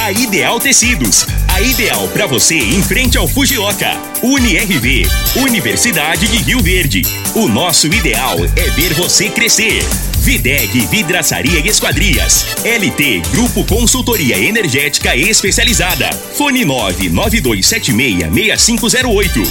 [0.00, 1.26] A Ideal Tecidos.
[1.52, 3.90] A ideal para você em frente ao Fujioka.
[4.22, 5.02] UniRV.
[5.36, 7.02] Universidade de Rio Verde.
[7.34, 9.84] O nosso ideal é ver você crescer.
[10.20, 12.46] Videg Vidraçaria e Esquadrias.
[12.64, 16.08] LT Grupo Consultoria Energética Especializada.
[16.36, 19.44] Fone 992766508.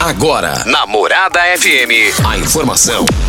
[0.00, 3.04] Agora, Namorada FM, a informação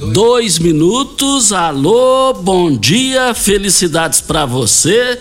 [0.00, 1.52] dois minutos.
[1.52, 5.18] Alô, bom dia, felicidades para você.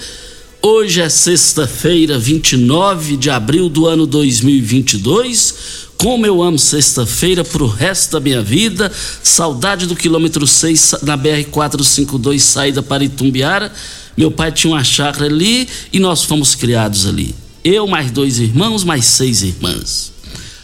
[0.61, 5.89] Hoje é sexta-feira, 29 de abril do ano 2022.
[5.97, 8.89] Como eu amo sexta-feira pro resto da minha vida.
[9.21, 13.71] Saudade do quilômetro 6 na BR-452, saída para Itumbiara.
[14.15, 17.35] Meu pai tinha uma chácara ali e nós fomos criados ali.
[17.63, 20.13] Eu, mais dois irmãos, mais seis irmãs.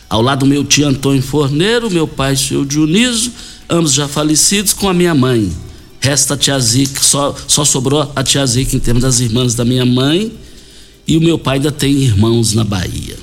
[0.09, 3.31] Ao lado meu tio Antônio Forneiro, meu pai, seu Dionísio,
[3.69, 5.51] ambos já falecidos, com a minha mãe.
[5.99, 9.65] Resta a tia Zica, só, só sobrou a tia Zica em termos das irmãs da
[9.65, 10.31] minha mãe.
[11.07, 13.17] E o meu pai ainda tem irmãos na Bahia.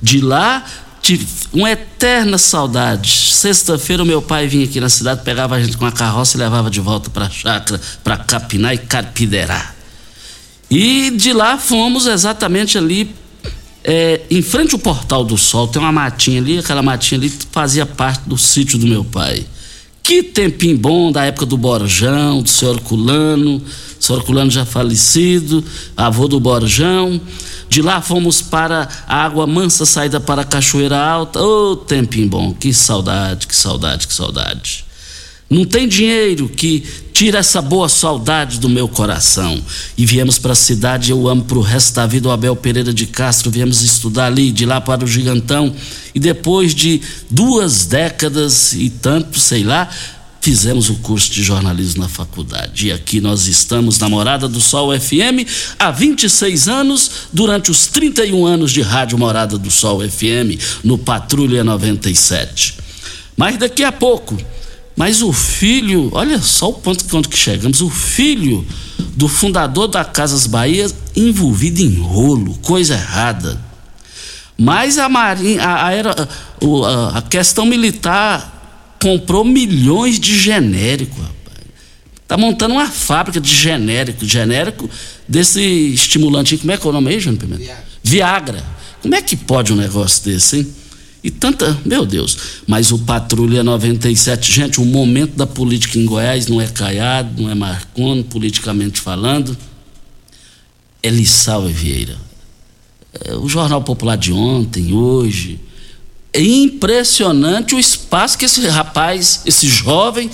[0.00, 0.64] De lá,
[1.02, 3.32] tive uma eterna saudade.
[3.32, 6.40] Sexta-feira, o meu pai vinha aqui na cidade, pegava a gente com a carroça e
[6.40, 9.74] levava de volta para a chácara, para capinar e carpiderar.
[10.70, 13.14] E de lá fomos exatamente ali
[13.82, 17.86] é, em frente ao Portal do Sol, tem uma matinha ali, aquela matinha ali fazia
[17.86, 19.46] parte do sítio do meu pai.
[20.08, 23.60] Que tempinho bom da época do Borjão, do senhor Culano,
[24.00, 25.62] senhor Culano já falecido,
[25.94, 27.20] avô do Borjão.
[27.68, 31.38] De lá fomos para a Água Mansa, saída para a Cachoeira Alta.
[31.38, 34.87] Ô, oh, tempinho bom, que saudade, que saudade, que saudade.
[35.50, 39.60] Não tem dinheiro que tira essa boa saudade do meu coração.
[39.96, 42.92] E viemos para a cidade, eu amo para o resto da vida o Abel Pereira
[42.92, 43.50] de Castro.
[43.50, 45.74] Viemos estudar ali, de lá para o Gigantão.
[46.14, 47.00] E depois de
[47.30, 49.88] duas décadas e tanto, sei lá,
[50.42, 52.88] fizemos o curso de jornalismo na faculdade.
[52.88, 55.48] E aqui nós estamos na Morada do Sol FM
[55.78, 61.64] há 26 anos, durante os 31 anos de Rádio Morada do Sol FM, no Patrulha
[61.64, 62.76] 97.
[63.34, 64.36] Mas daqui a pouco
[64.98, 68.66] mas o filho, olha só o ponto que, que chegamos, o filho
[69.14, 73.62] do fundador da Casas Bahia envolvido em rolo, coisa errada.
[74.58, 81.66] Mas a Marinha, a, a, a questão militar comprou milhões de genérico, rapaz.
[82.26, 84.90] Tá montando uma fábrica de genérico, genérico
[85.28, 85.62] desse
[85.94, 87.62] estimulante, como é que é o nome aí, Júnior Pimenta?
[87.62, 87.84] Viagra.
[88.02, 88.64] Viagra.
[89.00, 90.74] Como é que pode um negócio desse, hein?
[91.22, 96.46] E tanta, meu Deus, mas o Patrulha 97, gente, o momento da política em Goiás
[96.46, 99.56] não é Caiado, não é Marconi, politicamente falando,
[101.02, 102.16] é Lissau Vieira.
[103.24, 105.58] É, o Jornal Popular de ontem, hoje,
[106.32, 110.30] é impressionante o espaço que esse rapaz, esse jovem,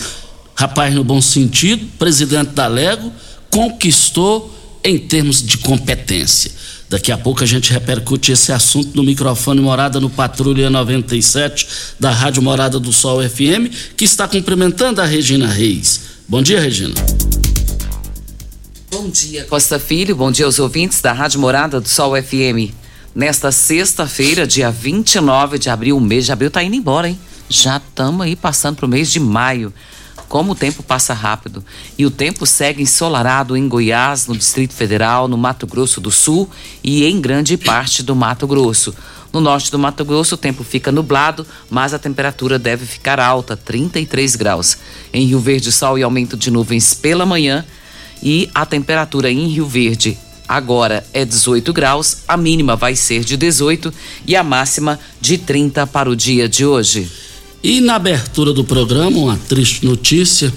[0.55, 3.11] rapaz no bom sentido, presidente da Lego,
[3.51, 4.53] conquistou
[4.83, 6.53] em termos de competência.
[6.95, 11.67] Daqui a pouco a gente repercute esse assunto no microfone Morada no Patrulha 97
[11.99, 16.03] da Rádio Morada do Sol FM, que está cumprimentando a Regina Reis.
[16.29, 16.95] Bom dia, Regina.
[18.93, 20.15] Bom dia, Costa Filho.
[20.15, 22.73] Bom dia aos ouvintes da Rádio Morada do Sol FM.
[23.13, 27.19] Nesta sexta-feira, dia 29 de abril, o mês de abril está indo embora, hein?
[27.49, 29.75] Já estamos aí passando para o mês de maio.
[30.35, 31.65] Como o tempo passa rápido.
[31.97, 36.51] E o tempo segue ensolarado em Goiás, no Distrito Federal, no Mato Grosso do Sul
[36.83, 38.93] e em grande parte do Mato Grosso.
[39.33, 43.57] No norte do Mato Grosso, o tempo fica nublado, mas a temperatura deve ficar alta,
[43.57, 44.77] 33 graus.
[45.13, 47.65] Em Rio Verde, sol e aumento de nuvens pela manhã.
[48.21, 53.37] E a temperatura em Rio Verde agora é 18 graus, a mínima vai ser de
[53.37, 53.95] 18
[54.27, 57.09] e a máxima de 30 para o dia de hoje.
[57.65, 60.53] E na abertura do programa, uma triste notícia: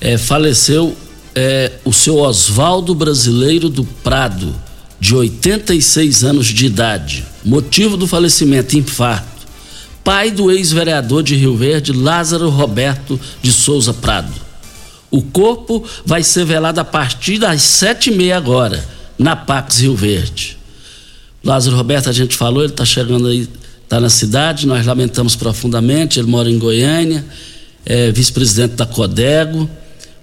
[0.00, 0.96] é, faleceu
[1.32, 4.52] é, o seu Oswaldo Brasileiro do Prado,
[4.98, 7.24] de 86 anos de idade.
[7.44, 9.46] Motivo do falecimento: infarto.
[10.02, 14.32] Pai do ex-vereador de Rio Verde, Lázaro Roberto de Souza Prado.
[15.08, 18.84] O corpo vai ser velado a partir das sete e meia agora,
[19.16, 20.58] na Pax Rio Verde.
[21.44, 23.48] Lázaro Roberto, a gente falou, ele está chegando aí,
[23.90, 27.24] está na cidade, nós lamentamos profundamente, ele mora em Goiânia,
[27.84, 29.68] é vice-presidente da Codego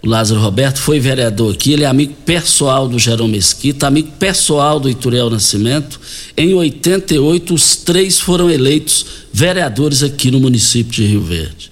[0.01, 4.79] o Lázaro Roberto, foi vereador aqui, ele é amigo pessoal do Jerome Mesquita, amigo pessoal
[4.79, 5.99] do Ituriel Nascimento.
[6.37, 11.71] Em 88, os três foram eleitos vereadores aqui no município de Rio Verde.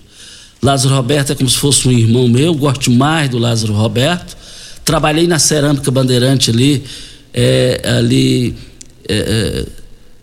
[0.62, 4.36] Lázaro Roberto é como se fosse um irmão meu, gosto mais do Lázaro Roberto.
[4.84, 6.84] Trabalhei na Cerâmica Bandeirante ali,
[7.34, 8.56] é, ali
[9.08, 9.66] é, é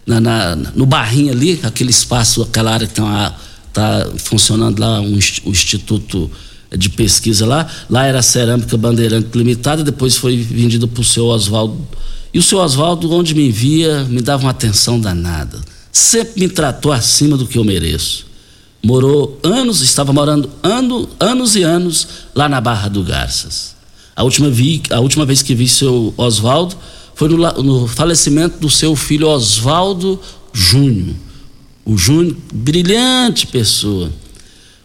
[0.06, 3.37] na, na, no barrinho ali, aquele espaço, aquela área que está
[3.72, 6.31] tá funcionando lá, um, o Instituto
[6.76, 7.66] de pesquisa lá.
[7.88, 11.87] Lá era cerâmica Bandeirante Limitada, depois foi vendido para o seu Oswaldo.
[12.32, 15.60] E o seu Oswaldo, onde me via, me dava uma atenção danada.
[15.93, 18.26] Sempre me tratou acima do que eu mereço.
[18.82, 23.76] Morou anos, estava morando ano, anos e anos lá na Barra do Garças.
[24.16, 26.76] A última, vi, a última vez que vi seu Oswaldo
[27.22, 30.19] foi no, no falecimento do seu filho Oswaldo
[30.52, 31.14] Júnior.
[31.84, 34.10] O Júnior, brilhante pessoa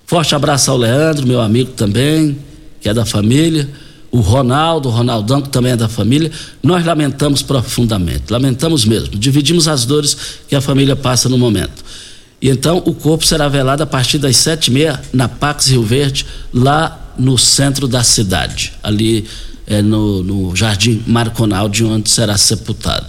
[0.06, 2.38] Forte abraço ao Leandro, meu amigo também,
[2.80, 3.68] que é da família.
[4.10, 6.32] O Ronaldo, o Ronaldão, que também é da família.
[6.64, 9.18] Nós lamentamos profundamente, lamentamos mesmo.
[9.18, 10.16] Dividimos as dores
[10.48, 11.84] que a família passa no momento.
[12.42, 15.84] E então o corpo será velado a partir das sete e meia na Pax Rio
[15.84, 19.26] Verde, lá no centro da cidade, ali
[19.68, 23.06] é, no, no Jardim Marconal, de onde será sepultado.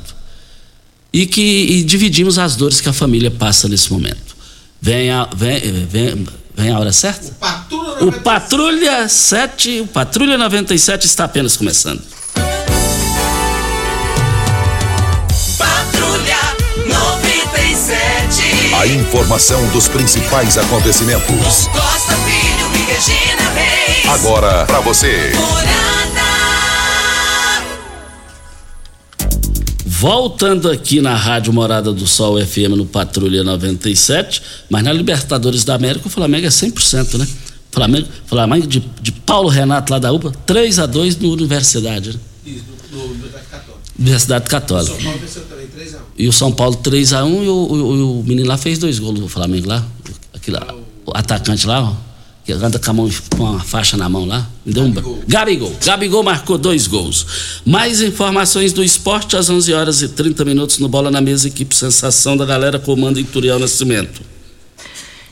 [1.13, 4.37] E que e dividimos as dores que a família passa nesse momento.
[4.81, 6.27] Venha, vem, vem,
[6.59, 7.29] Vem a hora certa?
[7.29, 12.03] O Patrulha, o Patrulha 7, o Patrulha 97 está apenas começando.
[15.57, 16.37] Patrulha
[16.85, 18.75] 97.
[18.75, 21.69] A informação dos principais acontecimentos.
[21.69, 24.09] Costa Filho e Regina Reis.
[24.09, 25.31] Agora para você.
[30.01, 34.41] Voltando aqui na Rádio Morada do Sol FM no Patrulha 97,
[34.71, 37.27] mas na Libertadores da América o Flamengo é 100%, né?
[37.73, 42.11] Flamengo, Flamengo de, de Paulo Renato lá da UPA, 3 a 2 no Universidade.
[42.11, 42.21] Né?
[42.47, 43.81] Isso, no, no Universidade Católica.
[43.99, 44.95] Universidade Católica.
[44.95, 46.01] O São Paulo venceu também 3 a 1.
[46.17, 49.01] E o São Paulo 3 a 1 e o, o, o menino lá fez dois
[49.01, 49.85] gols do Flamengo lá.
[50.33, 50.65] Aqui lá,
[51.07, 52.08] o atacante lá, ó
[52.49, 54.49] que anda com, a mão, com uma faixa na mão lá.
[54.65, 54.91] Deu um...
[54.91, 55.23] Gabigol.
[55.29, 55.77] Gabigol.
[55.85, 57.61] Gabigol marcou dois gols.
[57.63, 61.77] Mais informações do esporte às 11 horas e 30 minutos no Bola na Mesa, equipe
[61.77, 64.23] Sensação da galera comando Ituriel Nascimento.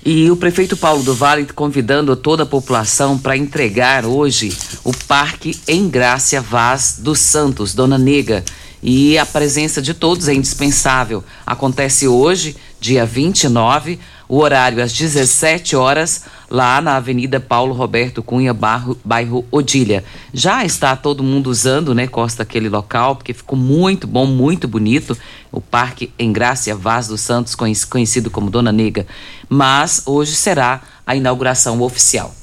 [0.05, 4.55] E o prefeito Paulo do Vale convidando toda a população para entregar hoje
[4.85, 8.45] o Parque Engrácia Vaz dos Santos, Dona Nega.
[8.83, 11.25] E a presença de todos é indispensável.
[11.47, 18.55] Acontece hoje, dia 29, o horário às 17 horas lá na Avenida Paulo Roberto Cunha,
[18.55, 20.05] bairro, bairro Odilha.
[20.33, 25.17] Já está todo mundo usando, né, Costa, aquele local, porque ficou muito bom, muito bonito,
[25.51, 29.07] o Parque Engrácia Vaz dos Santos, conhecido como Dona Nega.
[29.49, 32.35] Mas hoje será a inauguração oficial.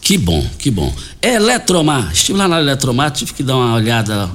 [0.00, 0.94] Que bom, que bom.
[1.20, 4.30] É Eletromar, estive lá na Eletromar, tive que dar uma olhada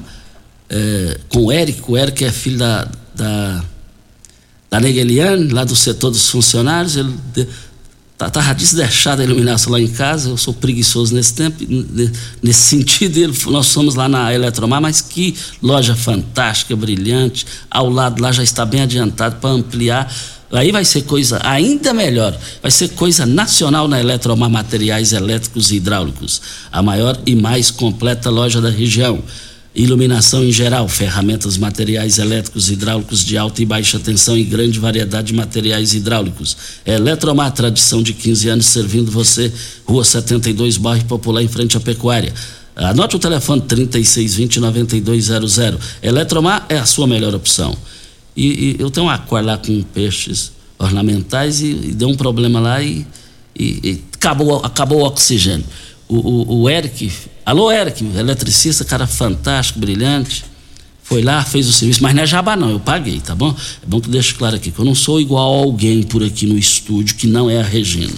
[0.70, 3.64] é, com o Eric, o Eric é filho da, da,
[4.70, 7.16] da Nega Eliane, lá do setor dos funcionários, ele
[8.28, 11.58] Estava tá, deixada a iluminação lá em casa, eu sou preguiçoso nesse tempo,
[12.42, 18.22] nesse sentido, ele, nós somos lá na Eletromar, mas que loja fantástica, brilhante, ao lado
[18.22, 20.14] lá já está bem adiantado para ampliar.
[20.52, 25.78] Aí vai ser coisa ainda melhor, vai ser coisa nacional na Eletromar Materiais Elétricos e
[25.78, 29.24] Hidráulicos, a maior e mais completa loja da região
[29.74, 35.28] iluminação em geral, ferramentas, materiais elétricos, hidráulicos de alta e baixa tensão e grande variedade
[35.28, 36.58] de materiais hidráulicos.
[36.86, 39.50] Eletromar, tradição de 15 anos servindo você,
[39.86, 42.34] Rua 72, bairro Popular, em frente à Pecuária.
[42.76, 45.80] Anote o telefone 3620-9200.
[46.02, 47.78] Eletromar é a sua melhor opção.
[48.36, 52.60] E, e eu tenho um aquário lá com peixes ornamentais e, e deu um problema
[52.60, 53.06] lá e,
[53.56, 55.66] e acabou, acabou o oxigênio.
[56.12, 57.10] O, o, o Eric
[57.46, 60.46] Alô, Eric, eletricista, cara fantástico, brilhante.
[61.04, 63.54] Foi lá, fez o serviço, mas não é jabá não, eu paguei, tá bom?
[63.84, 66.46] É bom que deixe claro aqui que eu não sou igual a alguém por aqui
[66.46, 68.14] no estúdio que não é a Regina.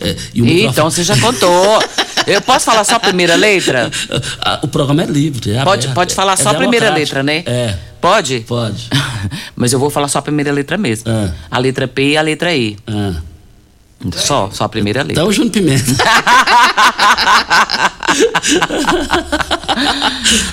[0.00, 0.62] É, microfone...
[0.64, 1.82] Então você já contou.
[2.26, 3.90] Eu posso falar só a primeira letra?
[4.62, 5.52] o programa é livre.
[5.52, 7.42] É pode, aberto, pode falar é só a primeira letra, né?
[7.46, 7.76] É.
[8.00, 8.40] Pode?
[8.40, 8.88] Pode.
[9.54, 11.04] Mas eu vou falar só a primeira letra mesmo.
[11.10, 11.32] Ah.
[11.50, 12.76] A letra P e a letra E.
[12.86, 13.14] Ah.
[14.16, 15.12] Só, só a primeira letra.
[15.12, 15.84] Então, o Júnior Pimenta.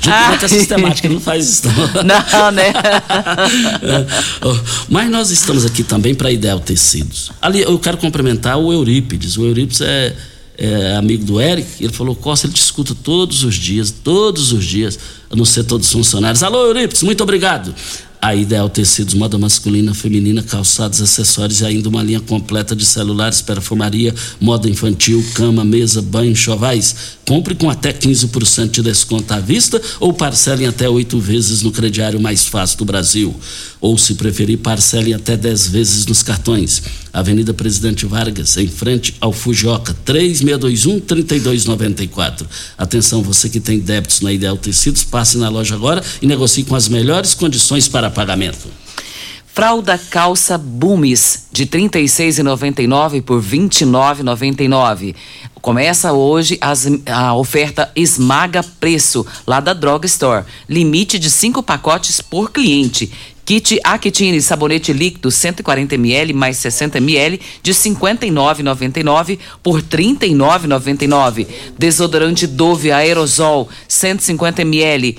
[0.01, 1.63] Júnior Pimenta é sistemática, não faz isso.
[2.03, 2.74] Não, Não, né?
[4.89, 7.32] Mas nós estamos aqui também para Ideal Tecidos.
[7.41, 9.38] Ali, eu quero cumprimentar o Eurípides.
[9.38, 10.15] O Eurípides é,
[10.58, 11.84] é amigo do Eric.
[11.84, 15.63] Ele falou: Costa, ele te escuta todos os dias, todos os dias, a não ser
[15.63, 16.44] todos os funcionários.
[16.44, 17.74] Alô, Eurípides, muito obrigado.
[18.22, 23.42] A Ideal Tecidos, moda masculina, feminina, calçados, acessórios e ainda uma linha completa de celulares,
[23.42, 27.18] perfumaria, moda infantil, cama, mesa, banho, chovais.
[27.26, 32.20] Compre com até 15% de desconto à vista ou parcelem até oito vezes no crediário
[32.20, 33.34] mais fácil do Brasil.
[33.80, 36.84] Ou, se preferir, parcelem até 10 vezes nos cartões.
[37.14, 42.46] Avenida Presidente Vargas, em frente ao Fujioka, 3621-3294.
[42.78, 46.76] Atenção, você que tem débitos na Ideal Tecidos, passe na loja agora e negocie com
[46.76, 48.68] as melhores condições para pagamento.
[49.54, 55.16] Fralda calça Bumes de R$ 36,99 por R$ 29,99.
[55.62, 60.46] Começa hoje as- a oferta Esmaga Preço, lá da Drug Store.
[60.70, 63.12] Limite de cinco pacotes por cliente.
[63.50, 71.48] Kit Aquitine sabonete líquido 140 ml mais 60 ml de R$ 59,99 por R$ 39,99.
[71.75, 75.18] Desodorante Dove aerosol 150 ml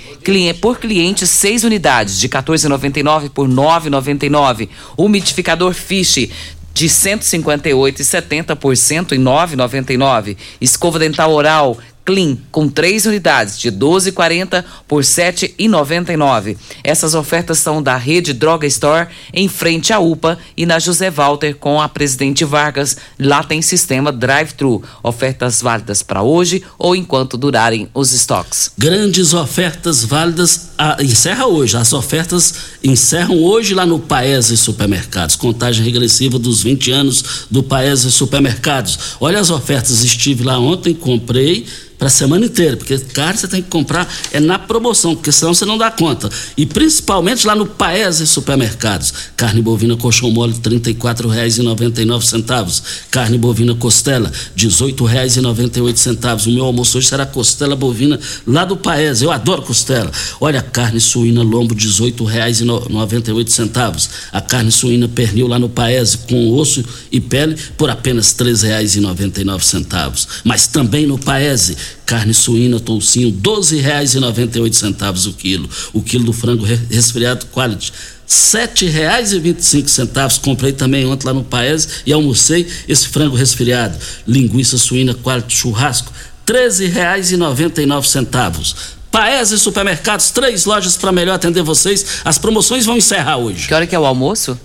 [0.61, 4.69] por cliente 6 unidades de R$ 14,99 por R$ 9,99.
[4.97, 6.31] Umidificador Fish
[6.73, 10.37] de 158,70 por 109,99.
[10.61, 16.57] Escova dental oral Clean com três unidades de 12,40 por 7,99.
[16.83, 21.55] Essas ofertas são da rede Droga Store em frente à UPA e na José Walter
[21.55, 22.97] com a Presidente Vargas.
[23.19, 24.83] Lá tem sistema drive-thru.
[25.03, 28.73] Ofertas válidas para hoje ou enquanto durarem os estoques.
[28.77, 30.71] Grandes ofertas válidas.
[31.01, 31.77] encerra hoje.
[31.77, 35.37] As ofertas encerram hoje lá no Paese Supermercados.
[35.37, 38.99] Contagem regressiva dos 20 anos do Paese Supermercados.
[39.21, 40.03] Olha as ofertas.
[40.03, 41.67] Estive lá ontem, comprei
[42.01, 45.53] para a semana inteira, porque carne você tem que comprar é na promoção, porque senão
[45.53, 46.31] você não dá conta.
[46.57, 49.13] E principalmente lá no Paese Supermercados.
[49.37, 52.83] Carne bovina colchão mole R$ 34,99.
[53.11, 56.47] Carne bovina costela R$ 18,98.
[56.47, 59.27] O meu almoço hoje será costela bovina lá do Paese.
[59.27, 60.11] Eu adoro costela.
[60.41, 64.09] Olha, carne suína lombo R$ 18,98.
[64.33, 70.27] A carne suína pernil lá no Paese com osso e pele por apenas R$ 3,99.
[70.45, 75.69] Mas também no Paese carne suína toucinho R$ 12,98 o quilo.
[75.93, 80.41] O quilo do frango re- resfriado quality R$ 7,25.
[80.41, 83.99] Comprei também ontem lá no Paese e almocei esse frango resfriado.
[84.27, 86.13] Linguiça suína quality churrasco
[86.47, 88.75] R$ 13,99.
[89.11, 92.21] Paese Supermercados, três lojas para melhor atender vocês.
[92.25, 93.67] As promoções vão encerrar hoje.
[93.67, 94.59] Que hora que é o almoço?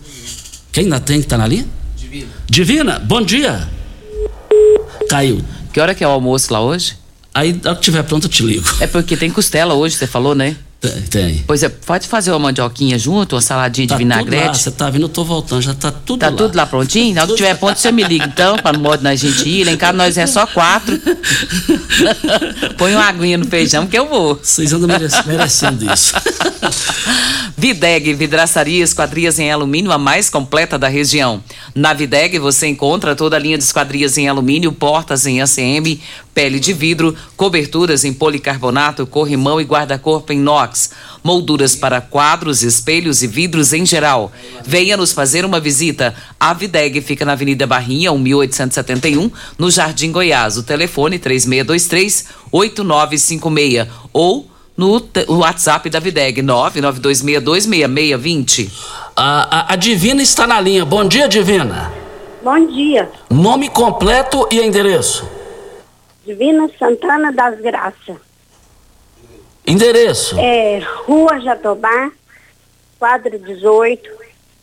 [0.71, 1.65] Quem ainda tem que tá na linha?
[1.97, 2.27] Divina.
[2.47, 3.67] Divina, bom dia.
[5.09, 5.41] Caiu.
[5.73, 6.95] Que hora que é o almoço lá hoje?
[7.35, 8.65] Aí, na hora que tiver pronto, eu te ligo.
[8.79, 10.55] É porque tem costela hoje, você falou, né?
[10.79, 11.01] Tem.
[11.03, 11.43] tem.
[11.47, 14.57] Pois é, pode fazer uma mandioquinha junto, uma saladinha Tá de tudo lá, vinagrete.
[14.59, 16.35] você tá vindo, eu tô voltando, já tá tudo Tá lá.
[16.37, 17.15] tudo lá prontinho?
[17.15, 19.63] Na hora que tiver ponto, você me liga então, pra não modo na gente ir.
[19.65, 20.99] Lá em casa nós é só quatro.
[22.77, 24.39] Põe uma aguinha no feijão que eu vou.
[24.41, 26.13] Vocês andam merece- merecendo isso.
[27.57, 31.41] Videg, vidraçaria esquadrias em alumínio, a mais completa da região.
[31.73, 35.99] Na Videg você encontra toda a linha de esquadrias em alumínio, portas em ACM,
[36.35, 40.89] pele de vidro, coberturas em policarbonato, corrimão e guarda-corpo em inox,
[41.23, 44.33] molduras para quadros, espelhos e vidros em geral.
[44.65, 46.13] Venha nos fazer uma visita.
[46.37, 50.57] A Videg fica na Avenida Barrinha, 1871, no Jardim Goiás.
[50.57, 58.69] O telefone 3623 8956 ou no WhatsApp da Videg 992626620.
[59.15, 60.83] A, a- a Divina está na linha.
[60.83, 61.93] Bom dia, Divina.
[62.43, 65.25] Bom dia, Nome completo e endereço.
[66.25, 68.17] Divina Santana das Graças.
[69.65, 70.39] Endereço.
[70.39, 72.11] É Rua Jatobá,
[72.97, 74.09] quadra 18,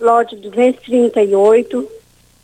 [0.00, 1.88] lote 238,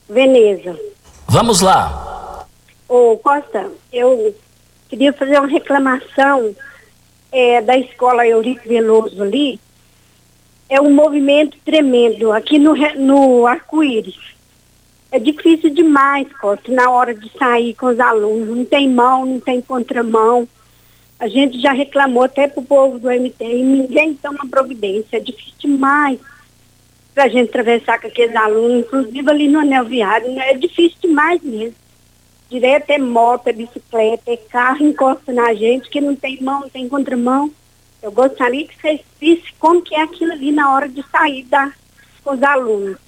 [0.09, 0.79] Veneza.
[1.27, 2.47] Vamos lá.
[2.89, 4.35] Ô Costa, eu
[4.89, 6.55] queria fazer uma reclamação
[7.33, 9.61] é, da escola Eurico Veloso ali.
[10.69, 14.38] É um movimento tremendo aqui no, no arco-íris.
[15.11, 18.57] É difícil demais, Costa, na hora de sair com os alunos.
[18.57, 20.47] Não tem mão, não tem contramão.
[21.19, 25.17] A gente já reclamou até pro povo do MT e ninguém toma providência.
[25.17, 26.19] É difícil demais
[27.15, 30.31] para a gente atravessar com aqueles alunos, inclusive ali no anel viário.
[30.31, 30.51] né?
[30.51, 31.75] É difícil demais mesmo.
[32.49, 36.69] Direto é moto, é bicicleta, é carro, encosta na gente, que não tem mão, não
[36.69, 37.51] tem contramão.
[38.01, 41.73] Eu gostaria que vocês vissem como que é aquilo ali na hora de sair da,
[42.23, 43.08] com os alunos.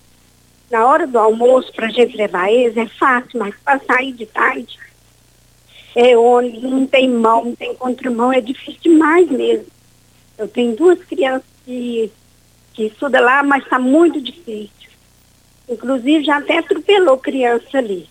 [0.70, 4.24] Na hora do almoço, para a gente levar eles, é fácil, mas para sair de
[4.24, 4.78] tarde,
[5.96, 9.66] é ônibus, não tem mão, não tem contramão, é difícil demais mesmo.
[10.38, 12.10] Eu tenho duas crianças que,
[12.72, 14.90] que estudam lá, mas está muito difícil.
[15.68, 18.08] Inclusive já até atropelou criança ali.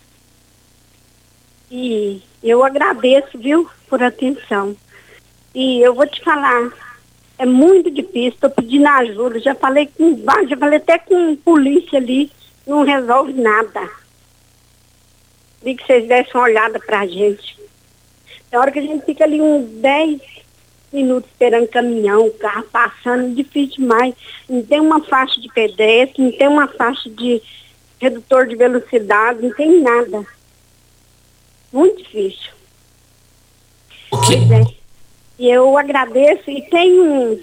[1.70, 4.76] E eu agradeço, viu, por atenção.
[5.54, 6.70] E eu vou te falar,
[7.38, 10.16] é muito difícil, estou pedindo ajuda, já falei com
[10.48, 12.30] já falei até com polícia ali,
[12.66, 13.88] não resolve nada.
[15.62, 17.58] Vi que vocês dessem uma olhada pra gente.
[18.50, 20.20] Na hora que a gente fica ali uns 10
[20.92, 24.14] minutos esperando caminhão, carro passando, difícil demais.
[24.48, 27.40] Não tem uma faixa de pedestre, não tem uma faixa de
[28.00, 30.26] redutor de velocidade, não tem nada.
[31.72, 32.50] Muito difícil.
[34.10, 34.64] Pois é.
[35.38, 36.50] E eu agradeço.
[36.50, 37.40] E tem um,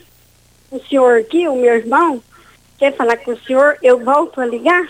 [0.72, 2.22] um senhor aqui, o meu irmão,
[2.78, 4.90] quer falar com o senhor, eu volto a ligar?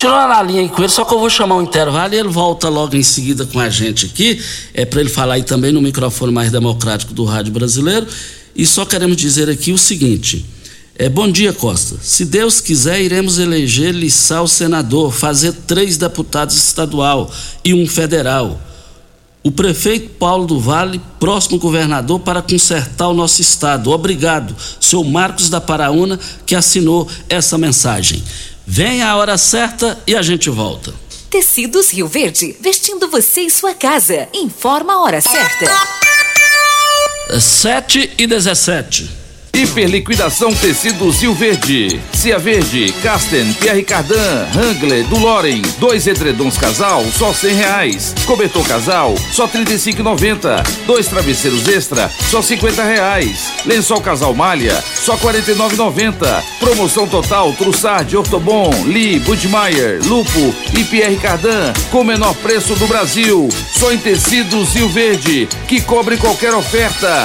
[0.00, 2.30] Tirou na linha aí com ele, só que eu vou chamar um intervalo e ele
[2.30, 4.40] volta logo em seguida com a gente aqui.
[4.72, 8.06] É para ele falar aí também no microfone mais democrático do Rádio Brasileiro.
[8.56, 10.46] E só queremos dizer aqui o seguinte.
[10.94, 11.96] É, bom dia, Costa.
[12.00, 17.30] Se Deus quiser, iremos eleger Lissau senador, fazer três deputados estadual
[17.62, 18.58] e um federal.
[19.42, 23.90] O prefeito Paulo do Vale, próximo governador, para consertar o nosso estado.
[23.90, 28.22] Obrigado, seu Marcos da Paraúna, que assinou essa mensagem.
[28.72, 30.94] Vem a hora certa e a gente volta.
[31.28, 34.28] Tecidos Rio Verde, vestindo você e sua casa.
[34.32, 35.66] Informa a hora certa.
[37.36, 39.19] 7 e 17.
[39.52, 42.00] Hiperliquidação Tecidos Rio Verde.
[42.12, 45.62] Cia Verde, Casten, Pierre Cardan, Hangler, do Loren.
[45.78, 48.14] Dois edredons casal, só cem reais.
[48.26, 49.78] Cobertor casal, só trinta e
[50.86, 53.52] Dois travesseiros extra, só cinquenta reais.
[53.66, 55.54] Lençol casal malha, só quarenta e
[56.58, 62.86] Promoção total, Trussard, Ortobon, Lee, Budmeier, Lupo e Pierre Cardan, com o menor preço do
[62.86, 63.48] Brasil.
[63.72, 67.24] Só em Tecidos Rio Verde, que cobre qualquer oferta,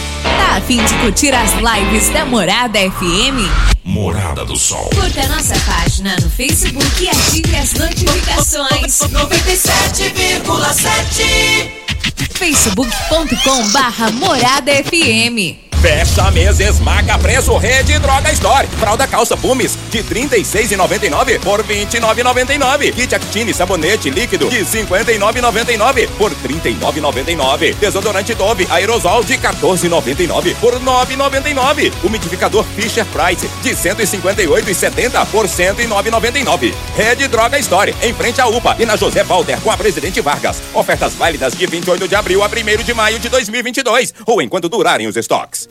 [0.23, 3.47] Tá a fim de curtir as lives da Morada FM?
[3.83, 4.89] Morada do Sol.
[4.93, 8.99] Curta nossa página no Facebook e ative as notificações.
[8.99, 11.71] 97,7
[12.33, 15.70] facebook.com barra Morada FM.
[15.81, 18.67] Fecha mesa, esmaga preço, Rede Droga Store.
[18.79, 22.93] Fralda calça Pumes de R$ 36,99 por R$ 29,99.
[22.93, 27.73] Kit Actine sabonete líquido de R$ 59,99 por R$ 39,99.
[27.77, 31.91] Desodorante Dove aerosol de R$ 14,99 por R$ 9,99.
[32.03, 36.75] Umidificador Fisher Price de R$ 158,70 por R$ 109,99.
[36.95, 40.61] Rede Droga Store, em frente à UPA e na José Walter com a Presidente Vargas.
[40.75, 45.07] Ofertas válidas de 28 de abril a 1 de maio de 2022 ou enquanto durarem
[45.07, 45.70] os estoques.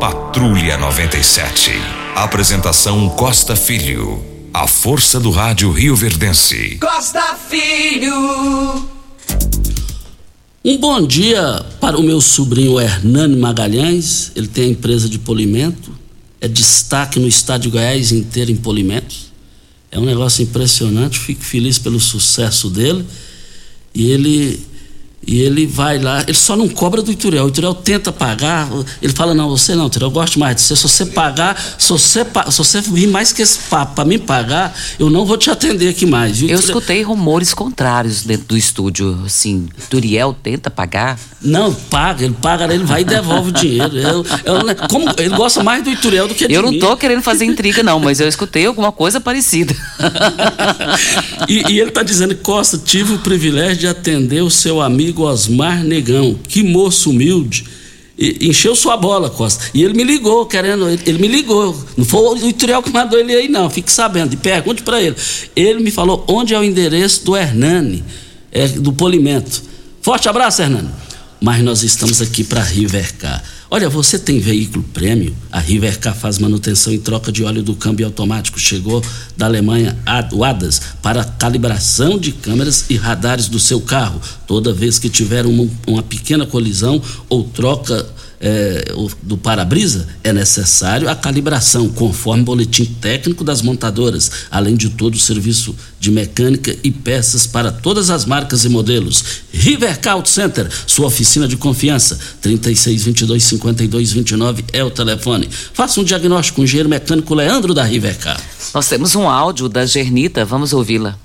[0.00, 1.72] Patrulha 97.
[2.16, 4.24] Apresentação Costa Filho.
[4.50, 6.78] A força do rádio Rio Verdense.
[6.80, 8.88] Costa Filho.
[10.64, 14.32] Um bom dia para o meu sobrinho Hernani Magalhães.
[14.34, 15.92] Ele tem a empresa de polimento,
[16.40, 19.30] é destaque no estado de Goiás inteiro em polimentos.
[19.90, 23.04] É um negócio impressionante, fico feliz pelo sucesso dele.
[23.94, 24.66] E ele
[25.26, 27.44] e ele vai lá, ele só não cobra do Ituriel.
[27.44, 28.68] O Ituriel tenta pagar,
[29.02, 30.76] ele fala: Não, você não, Ituriel, eu gosto mais de você.
[30.76, 34.74] Se você pagar, se você, se você vir mais que esse papo para me pagar,
[34.98, 36.42] eu não vou te atender aqui mais.
[36.42, 39.22] Eu escutei rumores contrários dentro do estúdio.
[39.24, 41.18] Assim, Ituriel tenta pagar?
[41.42, 43.96] Não, paga, ele paga, ele vai e devolve o dinheiro.
[43.96, 47.22] Eu, eu, como, ele gosta mais do Ituriel do que de Eu não tô querendo
[47.22, 49.74] fazer intriga, não, mas eu escutei alguma coisa parecida.
[51.48, 55.84] e, e, ele está dizendo, Costa, tive o privilégio de atender o seu amigo Osmar
[55.84, 56.38] Negão.
[56.48, 57.64] Que moço humilde.
[58.18, 59.64] Encheu sua bola, Costa.
[59.72, 60.88] E ele me ligou, querendo.
[60.88, 61.74] Ele, ele me ligou.
[61.96, 63.70] Não foi o Ituriel que mandou ele aí, não.
[63.70, 64.34] Fique sabendo.
[64.34, 65.16] E pergunte para ele.
[65.56, 68.04] Ele me falou onde é o endereço do Hernani,
[68.52, 69.62] é, do polimento.
[70.02, 70.90] Forte abraço, Hernani.
[71.40, 73.42] Mas nós estamos aqui para Rivercar.
[73.72, 75.32] Olha, você tem veículo prêmio?
[75.48, 78.58] A Rivercar faz manutenção e troca de óleo do câmbio automático.
[78.58, 79.00] Chegou
[79.36, 79.96] da Alemanha,
[80.32, 84.20] o ADAS, para calibração de câmeras e radares do seu carro.
[84.44, 88.04] Toda vez que tiver uma, uma pequena colisão ou troca
[88.40, 94.88] é, do para-brisa, é necessário a calibração, conforme o boletim técnico das montadoras, além de
[94.88, 99.22] todo o serviço de mecânica e peças para todas as marcas e modelos.
[99.52, 105.48] Rivercar Auto Center, sua oficina de confiança, 3622 5229 é o telefone.
[105.74, 108.40] Faça um diagnóstico com o engenheiro mecânico Leandro da Rivercar.
[108.72, 111.18] Nós temos um áudio da Gernita, vamos ouvi-la.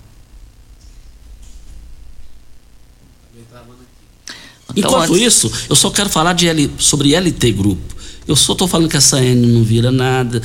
[4.76, 5.26] Então, Enquanto antes...
[5.26, 7.96] isso, eu só quero falar de L, sobre LT Grupo.
[8.28, 10.42] Eu só estou falando que essa Enio não vira nada,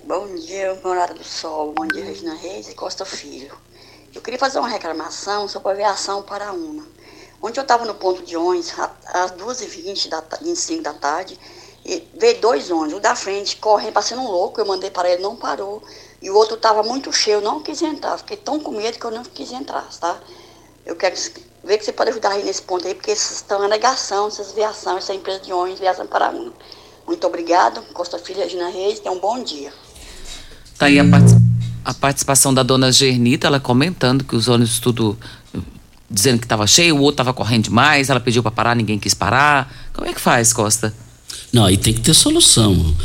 [0.08, 3.52] Bom dia, Morada do Sol, bom dia, Regina Reis e Costa Filho.
[4.16, 6.97] Eu queria fazer uma reclamação sobre a aviação para a UNA.
[7.42, 8.74] Ontem eu estava no ponto de ônibus,
[9.06, 11.40] às 2h20 da, 25 da tarde,
[11.86, 15.22] e veio dois ônibus, o da frente correndo, passando um louco, eu mandei para ele,
[15.22, 15.82] não parou.
[16.22, 19.12] E o outro estava muito cheio, não quis entrar, fiquei tão com medo que eu
[19.12, 20.20] não quis entrar, tá?
[20.86, 21.16] Eu quero
[21.64, 25.04] ver que você pode ajudar aí nesse ponto aí, porque estão em negação, essas viações,
[25.04, 26.52] essa empresa de ônibus, viação para um.
[27.06, 29.72] Muito obrigado, Costa Filha Regina Reis, tenha um bom dia.
[30.78, 31.04] Tá aí a,
[31.86, 35.18] a participação da dona Gernita, ela comentando que os ônibus tudo
[36.10, 39.14] dizendo que estava cheio, o outro estava correndo demais, ela pediu para parar, ninguém quis
[39.14, 39.74] parar.
[39.94, 40.94] Como é que faz, Costa?
[41.52, 42.96] Não, aí tem que ter solução.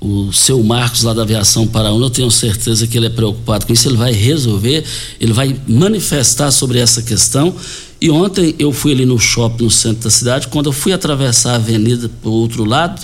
[0.00, 3.72] O seu Marcos lá da Aviação Paraúna, eu tenho certeza que ele é preocupado com
[3.72, 4.84] isso, ele vai resolver,
[5.20, 7.54] ele vai manifestar sobre essa questão.
[8.00, 11.52] E ontem eu fui ali no shopping no centro da cidade, quando eu fui atravessar
[11.52, 13.00] a avenida para o outro lado,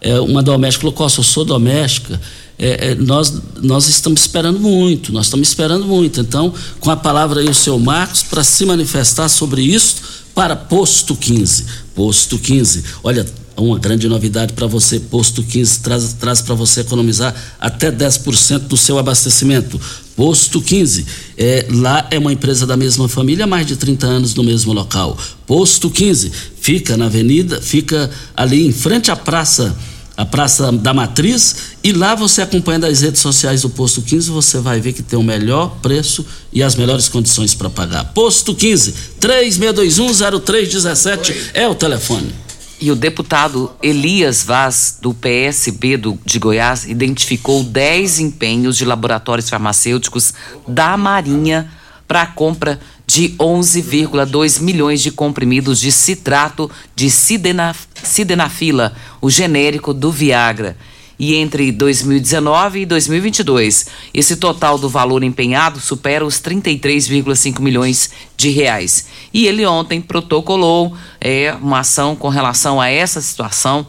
[0.00, 2.18] é, uma doméstica falou, Costa, eu sou doméstica,
[2.60, 6.20] é, é, nós, nós estamos esperando muito, nós estamos esperando muito.
[6.20, 9.96] Então, com a palavra aí o seu Marcos, para se manifestar sobre isso,
[10.34, 11.64] para Posto 15.
[11.94, 12.84] Posto 15.
[13.02, 13.24] Olha,
[13.56, 18.76] uma grande novidade para você, Posto 15 traz, traz para você economizar até 10% do
[18.76, 19.80] seu abastecimento.
[20.14, 21.06] Posto 15,
[21.38, 25.16] é, lá é uma empresa da mesma família, mais de 30 anos no mesmo local.
[25.46, 29.74] Posto 15, fica na avenida, fica ali em frente à praça
[30.20, 34.58] a Praça da Matriz, e lá você acompanhando as redes sociais do Posto 15, você
[34.58, 38.04] vai ver que tem o melhor preço e as melhores condições para pagar.
[38.12, 42.34] Posto 15, 36210317 é o telefone.
[42.78, 49.48] E o deputado Elias Vaz, do PSB do, de Goiás, identificou 10 empenhos de laboratórios
[49.48, 50.34] farmacêuticos
[50.68, 51.72] da Marinha
[52.06, 52.78] para a compra
[53.10, 60.76] de 11,2 milhões de comprimidos de citrato de sidenaf, sidenafila, o genérico do Viagra.
[61.18, 63.88] e entre 2019 e 2022.
[64.14, 69.06] Esse total do valor empenhado supera os 33,5 milhões de reais.
[69.34, 73.86] E ele ontem protocolou é, uma ação com relação a essa situação.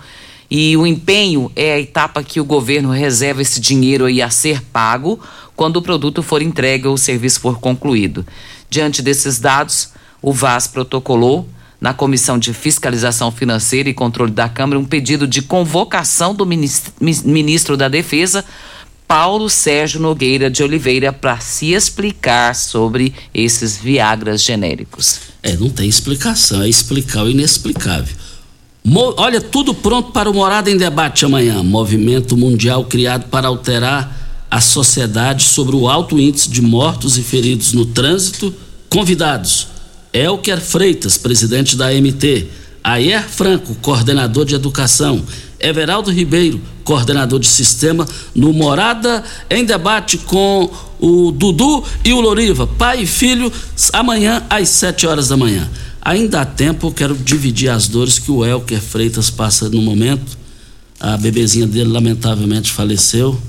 [0.49, 4.61] E o empenho é a etapa que o governo reserva esse dinheiro aí a ser
[4.63, 5.17] pago
[5.55, 8.25] quando o produto for entregue ou o serviço for concluído.
[8.71, 9.89] Diante desses dados,
[10.21, 11.45] o VAS protocolou
[11.81, 17.75] na Comissão de Fiscalização Financeira e Controle da Câmara um pedido de convocação do ministro
[17.75, 18.45] da Defesa,
[19.05, 25.19] Paulo Sérgio Nogueira de Oliveira, para se explicar sobre esses Viagras genéricos.
[25.43, 28.15] É, não tem explicação, é explicar o inexplicável.
[28.85, 31.61] Mo olha, tudo pronto para o Morada em Debate amanhã.
[31.61, 34.20] Movimento mundial criado para alterar
[34.51, 38.53] a sociedade sobre o alto índice de mortos e feridos no trânsito.
[38.89, 39.69] Convidados:
[40.11, 42.47] Elker Freitas, presidente da MT,
[42.83, 45.23] Ayer Franco, coordenador de educação,
[45.57, 52.67] Everaldo Ribeiro, coordenador de sistema, no Morada em debate com o Dudu e o Loriva,
[52.67, 53.51] pai e filho,
[53.93, 55.69] amanhã às 7 horas da manhã.
[56.01, 60.37] Ainda há tempo, eu quero dividir as dores que o Elker Freitas passa no momento.
[60.99, 63.39] A bebezinha dele lamentavelmente faleceu.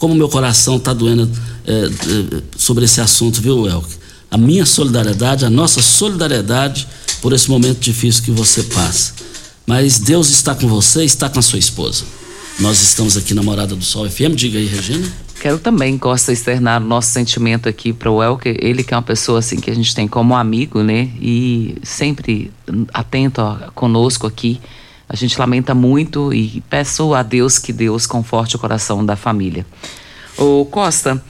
[0.00, 1.30] Como meu coração está doendo
[1.64, 4.00] é, é, sobre esse assunto, viu, Elker?
[4.30, 6.86] a minha solidariedade, a nossa solidariedade
[7.20, 9.12] por esse momento difícil que você passa.
[9.66, 12.04] Mas Deus está com você, está com a sua esposa.
[12.60, 14.34] Nós estamos aqui na Morada do Sol FM.
[14.34, 15.10] Diga aí, Regina.
[15.40, 18.56] Quero também, Costa, externar o nosso sentimento aqui para o Elker.
[18.60, 21.10] Ele que é uma pessoa assim que a gente tem como amigo, né?
[21.20, 22.52] E sempre
[22.92, 23.42] atento
[23.74, 24.60] conosco aqui.
[25.12, 29.66] A gente lamenta muito e peço a Deus que Deus conforte o coração da família.
[30.38, 31.20] Ô Costa,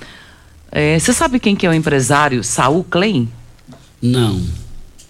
[0.71, 3.27] é, você sabe quem que é o empresário Saul Klein?
[4.03, 4.38] Não.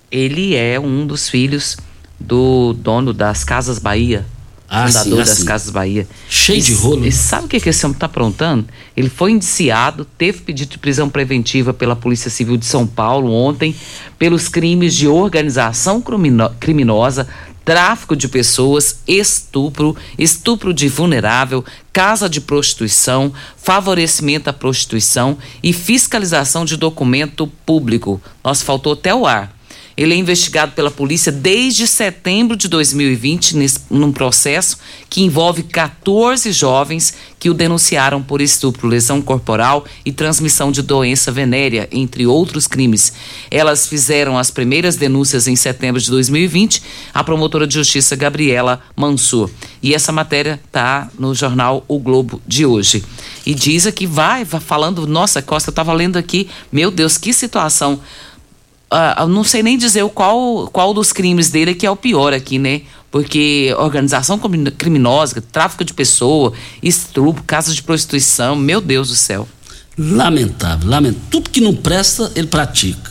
[0.08, 1.76] Ele é um dos filhos
[2.18, 4.24] do dono das Casas Bahia.
[4.72, 5.44] Ah, fundador sim, das assim.
[5.44, 6.06] Casas Bahia.
[6.28, 7.04] Cheio E- de rolo.
[7.04, 8.66] E sabe o que, que esse homem está aprontando?
[8.96, 13.74] Ele foi indiciado, teve pedido de prisão preventiva pela Polícia Civil de São Paulo ontem
[14.16, 17.26] pelos crimes de organização crimino- criminosa,
[17.70, 26.64] tráfico de pessoas, estupro, estupro de vulnerável, casa de prostituição, favorecimento à prostituição e fiscalização
[26.64, 28.20] de documento público.
[28.42, 29.56] Nossa, faltou até o ar.
[29.96, 36.52] Ele é investigado pela polícia desde setembro de 2020 nesse, num processo que envolve 14
[36.52, 42.66] jovens que o denunciaram por estupro, lesão corporal e transmissão de doença venérea, entre outros
[42.66, 43.12] crimes.
[43.50, 46.82] Elas fizeram as primeiras denúncias em setembro de 2020,
[47.14, 49.50] a promotora de justiça Gabriela Mansur.
[49.82, 53.02] E essa matéria está no jornal O Globo de hoje.
[53.46, 57.32] E diz aqui, vai, vai falando, nossa, Costa, eu estava lendo aqui, meu Deus, que
[57.32, 58.00] situação
[59.20, 62.58] eu não sei nem dizer qual, qual dos crimes dele que é o pior aqui,
[62.58, 62.82] né?
[63.10, 69.48] Porque organização crimi- criminosa, tráfico de pessoa, estupro, casas de prostituição, meu Deus do céu.
[69.98, 71.20] Lamentável, lamentável.
[71.30, 73.10] Tudo que não presta, ele pratica.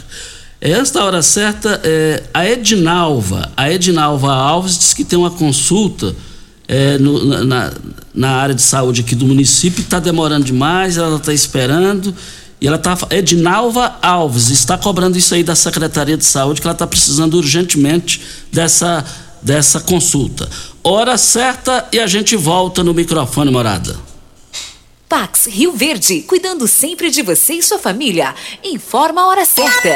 [0.61, 6.15] Esta hora certa, é, a Edinalva, a Edinalva Alves diz que tem uma consulta
[6.67, 7.71] é, no- na,
[8.13, 12.13] na área de saúde aqui do município, está demorando demais, ela está esperando.
[12.61, 12.97] E ela está.
[13.09, 18.21] Edinalva Alves está cobrando isso aí da Secretaria de Saúde, que ela está precisando urgentemente
[18.51, 19.05] dessa,
[19.41, 20.49] dessa consulta.
[20.83, 23.97] Hora certa e a gente volta no microfone, morada.
[25.07, 28.35] Pax Rio Verde, cuidando sempre de você e sua família.
[28.63, 29.95] Informa a hora certa.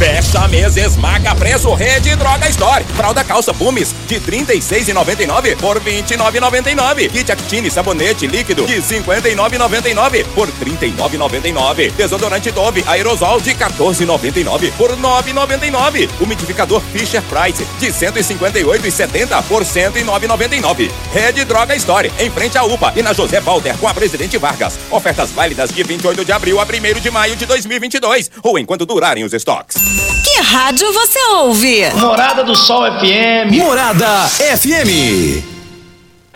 [0.00, 2.82] Fecha mesa, esmaga preço, Rede Droga Store.
[2.96, 7.10] Fralda calça Pumes de R$ 36,99 por R$ 29,99.
[7.10, 11.92] Kit Actine sabonete líquido de R$ 59,99 por R$ 39,99.
[11.92, 16.08] Desodorante Dove aerosol de R$ 14,99 por R$ 9,99.
[16.18, 20.90] Umidificador Fisher Price de R$ 158,70 por R$ 109,99.
[21.12, 24.78] Rede Droga Store, em frente à UPA e na José Walter com a Presidente Vargas.
[24.90, 29.24] Ofertas válidas de 28 de abril a 1 de maio de 2022 ou enquanto durarem
[29.24, 29.89] os estoques.
[30.24, 31.90] Que rádio você ouve?
[31.94, 33.52] Morada do Sol FM.
[33.56, 35.49] Morada FM.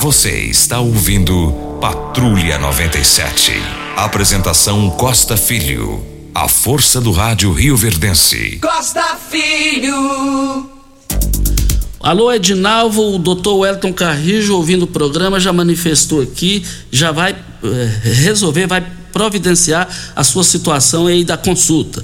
[0.00, 3.52] Você está ouvindo Patrulha 97.
[3.96, 6.04] Apresentação Costa Filho.
[6.34, 8.58] A força do rádio Rio Verdense.
[8.60, 10.68] Costa Filho.
[12.00, 18.00] Alô, Edinalvo, o doutor Wellington Carrijo, ouvindo o programa, já manifestou aqui, já vai eh,
[18.02, 22.02] resolver, vai providenciar a sua situação aí da consulta.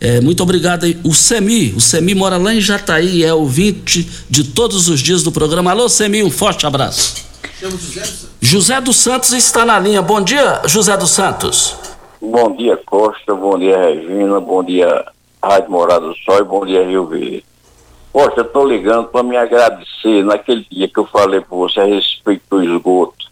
[0.00, 0.98] Eh, muito obrigado aí.
[1.04, 5.30] O Semi, o Semi mora lá em Jataí, é ouvinte de todos os dias do
[5.30, 5.70] programa.
[5.70, 7.25] Alô, Semi, um forte abraço.
[8.40, 10.02] José dos Santos está na linha.
[10.02, 11.74] Bom dia, José dos Santos.
[12.20, 13.34] Bom dia, Costa.
[13.34, 14.38] Bom dia, Regina.
[14.40, 15.06] Bom dia,
[15.42, 17.42] Rádio Morada do Sol e bom dia, Rio Verde.
[18.12, 21.84] Costa, eu tô ligando para me agradecer naquele dia que eu falei para você a
[21.84, 23.26] respeito do esgoto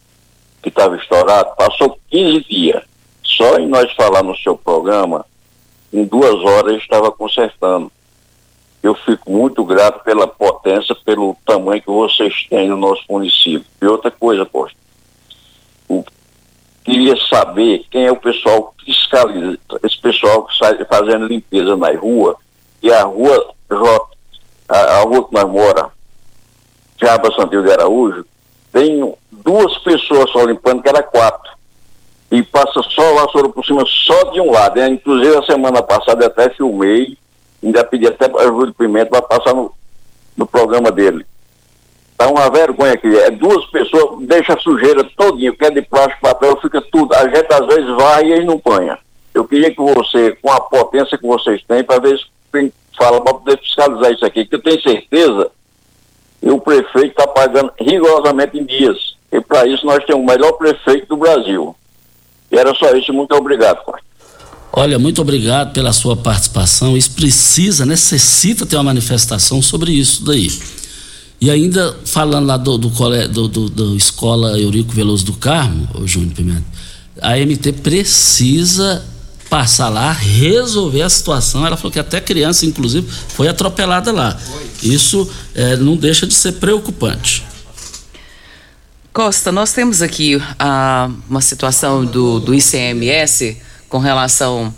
[0.63, 1.55] que estava estourado.
[1.57, 2.83] Passou 15 dias.
[3.23, 5.27] Só em nós falar no seu programa,
[5.93, 7.93] em duas horas estava consertando.
[8.85, 13.65] Eu fico muito grato pela potência, pelo tamanho que vocês têm no nosso município.
[13.81, 14.77] E outra coisa, Costa,
[16.85, 21.93] queria saber quem é o pessoal que fiscaliza, esse pessoal que sai fazendo limpeza na
[21.93, 22.37] rua,
[22.83, 24.07] e a rua J,
[24.69, 25.91] a, a rua que nós mora,
[27.01, 28.27] Jaba Santil de Araújo,
[28.71, 31.55] tem duas pessoas só limpando, que era quatro.
[32.31, 34.79] E passa só a vassoura por cima, só de um lado.
[34.79, 34.89] né?
[34.89, 37.17] Inclusive, a semana passada até filmei,
[37.65, 39.73] ainda pedi até para o Júlio Pimenta para passar no,
[40.37, 41.25] no programa dele.
[42.17, 43.09] Tá uma vergonha aqui.
[43.19, 47.15] É duas pessoas, deixa a sujeira todinha, que é de plástico, papel, fica tudo.
[47.15, 48.99] A gente às vezes vai e não panha.
[49.33, 53.21] Eu queria que você, com a potência que vocês têm, para ver se quem fala
[53.21, 55.51] para poder fiscalizar isso aqui, que eu tenho certeza
[56.41, 59.17] que o prefeito está pagando rigorosamente em dias.
[59.33, 61.75] E para isso nós temos o melhor prefeito do Brasil.
[62.53, 63.13] E era só isso.
[63.13, 64.14] Muito obrigado, Costa.
[64.77, 66.97] Olha, muito obrigado pela sua participação.
[66.97, 70.51] Isso precisa, necessita ter uma manifestação sobre isso daí.
[71.41, 72.89] E ainda falando lá do, do,
[73.29, 76.65] do, do- do Escola Eurico Veloso do Carmo, o Júnior Pimenta,
[77.21, 79.05] a MT precisa
[79.49, 81.65] passar lá, resolver a situação.
[81.65, 84.37] Ela falou que até criança, inclusive, foi atropelada lá.
[84.83, 87.45] Isso eh, não deixa de ser preocupante.
[89.13, 93.57] Costa, nós temos aqui ah, uma situação do, do ICMS
[93.89, 94.73] com relação.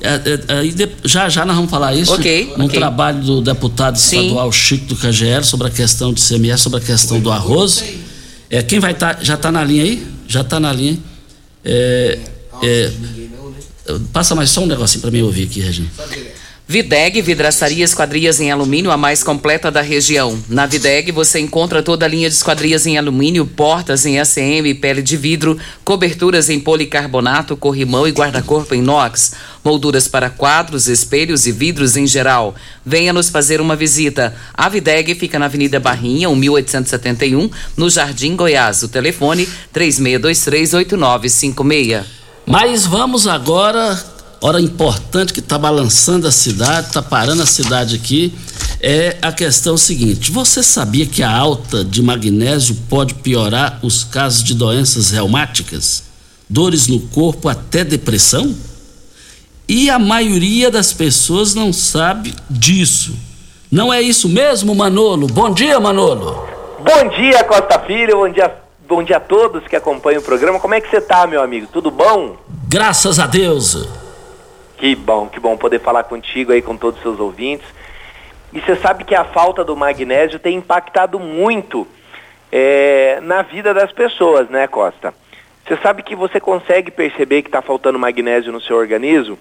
[0.00, 2.78] É, é, aí de- já já nós vamos falar isso Ok, num ok.
[2.78, 7.20] trabalho do deputado estadual Chico do KGL sobre a questão de CMS, sobre a questão
[7.20, 7.84] do arroz.
[8.48, 9.18] É, quem vai estar.
[9.22, 10.06] já está na linha aí?
[10.26, 10.98] Já está na linha.
[11.62, 12.18] É,
[12.62, 12.90] é,
[14.12, 15.88] passa mais só um negocinho para mim ouvir aqui, Regina.
[16.68, 20.36] Videg, vidraçaria esquadrias em alumínio, a mais completa da região.
[20.48, 25.00] Na Videg você encontra toda a linha de esquadrias em alumínio, portas em ACM, pele
[25.00, 31.52] de vidro, coberturas em policarbonato, corrimão e guarda-corpo em inox, molduras para quadros, espelhos e
[31.52, 32.56] vidros em geral.
[32.84, 34.34] Venha nos fazer uma visita.
[34.52, 38.82] A Videg fica na Avenida Barrinha, 1871, no Jardim Goiás.
[38.82, 42.02] O telefone 36238956.
[42.44, 44.15] Mas vamos agora,
[44.46, 48.32] hora importante que está balançando a cidade, está parando a cidade aqui,
[48.80, 54.44] é a questão seguinte: você sabia que a alta de magnésio pode piorar os casos
[54.44, 56.04] de doenças reumáticas,
[56.48, 58.54] dores no corpo, até depressão?
[59.68, 63.16] E a maioria das pessoas não sabe disso.
[63.68, 65.26] Não é isso mesmo, Manolo?
[65.26, 66.46] Bom dia, Manolo.
[66.78, 68.18] Bom dia, Costa Filho.
[68.18, 68.54] Bom dia,
[68.88, 70.60] bom dia a todos que acompanham o programa.
[70.60, 71.66] Como é que você tá, meu amigo?
[71.72, 72.36] Tudo bom?
[72.68, 74.05] Graças a Deus.
[74.76, 77.66] Que bom, que bom poder falar contigo aí com todos os seus ouvintes.
[78.52, 81.86] E você sabe que a falta do magnésio tem impactado muito
[82.52, 85.14] é, na vida das pessoas, né, Costa?
[85.66, 89.38] Você sabe que você consegue perceber que está faltando magnésio no seu organismo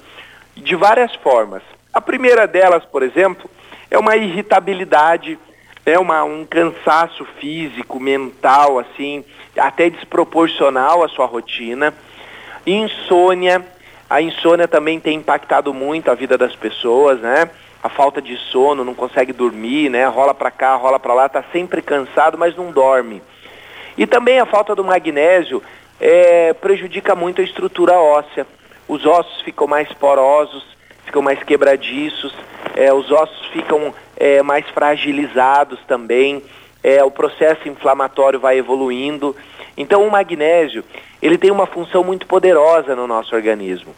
[0.55, 1.61] de várias formas.
[1.93, 3.49] A primeira delas, por exemplo,
[3.91, 5.37] é uma irritabilidade,
[5.85, 9.23] é uma, um cansaço físico, mental, assim,
[9.55, 11.93] até desproporcional à sua rotina.
[12.65, 13.63] Insônia,
[14.09, 17.49] a insônia também tem impactado muito a vida das pessoas, né?
[17.81, 20.05] A falta de sono, não consegue dormir, né?
[20.07, 23.21] Rola para cá, rola para lá, está sempre cansado, mas não dorme.
[23.97, 25.61] E também a falta do magnésio
[25.99, 28.45] é, prejudica muito a estrutura óssea.
[28.87, 30.63] Os ossos ficam mais porosos,
[31.05, 32.33] ficam mais quebradiços,
[32.75, 36.43] é, os ossos ficam é, mais fragilizados também,
[36.83, 39.35] é, o processo inflamatório vai evoluindo.
[39.77, 40.83] Então o magnésio,
[41.21, 43.95] ele tem uma função muito poderosa no nosso organismo.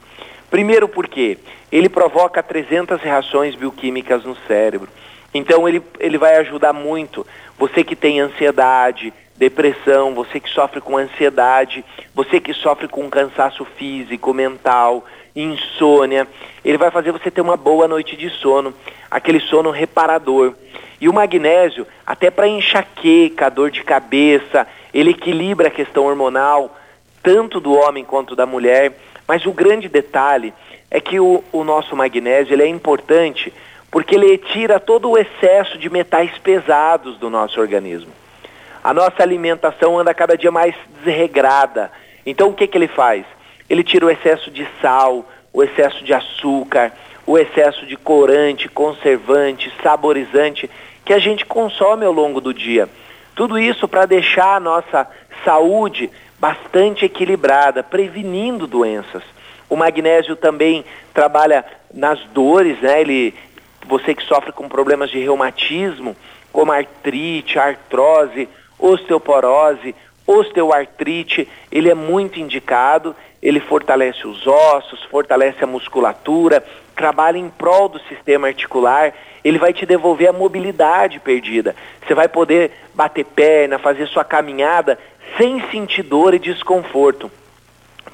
[0.50, 1.38] Primeiro porque
[1.72, 4.90] ele provoca 300 reações bioquímicas no cérebro.
[5.34, 7.26] Então ele, ele vai ajudar muito
[7.58, 13.66] você que tem ansiedade, depressão, você que sofre com ansiedade, você que sofre com cansaço
[13.78, 15.06] físico, mental,
[15.36, 16.28] insônia.
[16.66, 18.74] Ele vai fazer você ter uma boa noite de sono,
[19.10, 20.54] aquele sono reparador.
[21.00, 26.76] E o magnésio, até para enxaqueca, dor de cabeça, ele equilibra a questão hormonal,
[27.22, 28.94] tanto do homem quanto da mulher.
[29.28, 30.54] Mas o grande detalhe
[30.90, 33.54] é que o, o nosso magnésio ele é importante
[33.92, 38.12] porque ele tira todo o excesso de metais pesados do nosso organismo
[38.88, 40.74] a nossa alimentação anda cada dia mais
[41.04, 41.92] desregrada.
[42.26, 43.26] Então o que, que ele faz?
[43.70, 46.94] Ele tira o excesso de sal, o excesso de açúcar,
[47.26, 50.70] o excesso de corante, conservante, saborizante
[51.08, 52.90] que a gente consome ao longo do dia.
[53.34, 55.08] Tudo isso para deixar a nossa
[55.46, 59.24] saúde bastante equilibrada, prevenindo doenças.
[59.70, 60.84] O magnésio também
[61.14, 63.00] trabalha nas dores, né?
[63.00, 63.34] Ele,
[63.86, 66.14] você que sofre com problemas de reumatismo,
[66.52, 69.96] como artrite, artrose, osteoporose,
[70.26, 76.62] osteoartrite, ele é muito indicado, ele fortalece os ossos, fortalece a musculatura,
[76.98, 81.76] trabalha em prol do sistema articular, ele vai te devolver a mobilidade perdida.
[82.06, 84.98] Você vai poder bater perna, fazer sua caminhada
[85.38, 87.32] sem sentir dor e desconforto,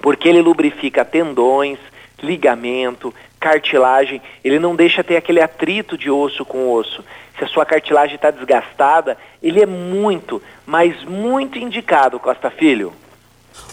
[0.02, 1.80] porque ele lubrifica tendões,
[2.22, 7.04] ligamento, cartilagem, ele não deixa ter aquele atrito de osso com osso.
[7.38, 12.94] Se a sua cartilagem está desgastada, ele é muito, mas muito indicado, Costa Filho.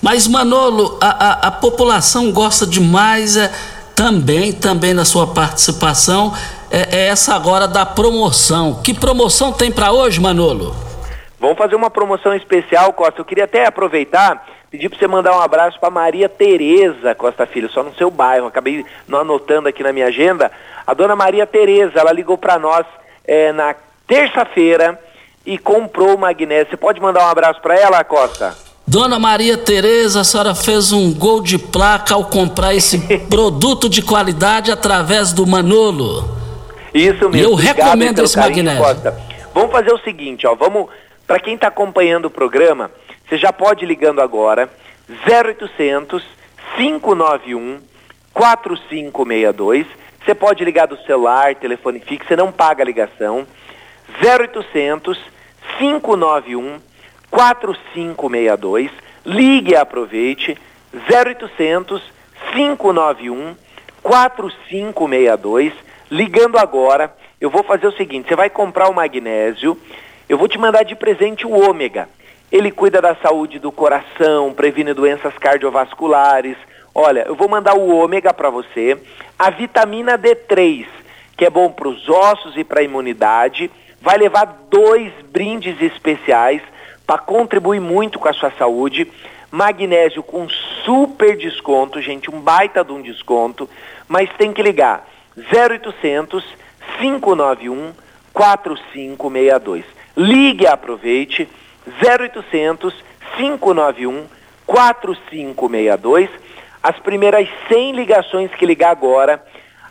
[0.03, 3.51] Mas Manolo, a, a, a população gosta demais é,
[3.95, 6.35] também, também na sua participação,
[6.71, 8.81] é, é essa agora da promoção.
[8.83, 10.75] Que promoção tem para hoje, Manolo?
[11.39, 13.21] Vamos fazer uma promoção especial, Costa.
[13.21, 17.69] Eu queria até aproveitar Pedir para você mandar um abraço para Maria Tereza Costa Filho,
[17.69, 18.47] só no seu bairro.
[18.47, 20.51] Acabei não anotando aqui na minha agenda.
[20.87, 22.87] A dona Maria Tereza, ela ligou para nós
[23.27, 23.75] é, na
[24.07, 24.97] terça-feira
[25.45, 26.71] e comprou o magnésio.
[26.71, 28.57] Você pode mandar um abraço para ela, Costa?
[28.87, 32.99] Dona Maria Tereza, a senhora fez um gol de placa ao comprar esse
[33.29, 36.40] produto de qualidade através do Manolo.
[36.95, 37.37] Isso mesmo.
[37.37, 38.83] E eu recomendo esse magnésio.
[38.83, 39.17] Costa.
[39.55, 40.89] Vamos fazer o seguinte, ó, vamos
[41.27, 42.91] para quem está acompanhando o programa,
[43.29, 44.69] você já pode ir ligando agora,
[45.29, 46.25] 0800
[46.77, 47.81] 591
[48.33, 49.87] 4562.
[50.25, 53.47] Você pode ligar do celular, telefone fixo, você não paga a ligação.
[54.21, 55.19] 0800
[55.79, 56.81] 591
[57.31, 58.91] 4562.
[59.25, 60.59] Ligue e aproveite.
[60.93, 62.03] 0800
[62.53, 63.55] 591
[64.03, 65.73] 4562.
[66.11, 69.79] Ligando agora, eu vou fazer o seguinte: você vai comprar o magnésio,
[70.29, 72.09] eu vou te mandar de presente o ômega.
[72.51, 76.57] Ele cuida da saúde do coração, previne doenças cardiovasculares.
[76.93, 78.99] Olha, eu vou mandar o ômega para você,
[79.39, 80.87] a vitamina D3,
[81.37, 83.71] que é bom para os ossos e para a imunidade.
[84.03, 86.61] Vai levar dois brindes especiais
[87.07, 89.07] para contribuir muito com a sua saúde.
[89.49, 90.49] Magnésio com
[90.85, 93.71] super desconto, gente, um baita de um desconto,
[94.09, 96.45] mas tem que ligar 0800
[96.99, 97.93] 591
[98.33, 99.85] 4562.
[100.17, 101.49] Ligue e aproveite
[102.03, 102.95] 0800
[103.37, 104.25] 591
[104.67, 106.29] 4562.
[106.83, 109.45] As primeiras 100 ligações que ligar agora,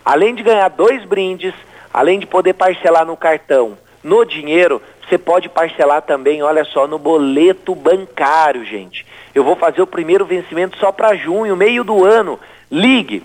[0.03, 1.53] além de ganhar dois brindes,
[1.93, 6.97] além de poder parcelar no cartão, no dinheiro, você pode parcelar também, olha só, no
[6.97, 9.05] boleto bancário, gente.
[9.33, 12.39] Eu vou fazer o primeiro vencimento só para junho, meio do ano.
[12.71, 13.23] Ligue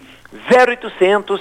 [0.50, 1.40] 0800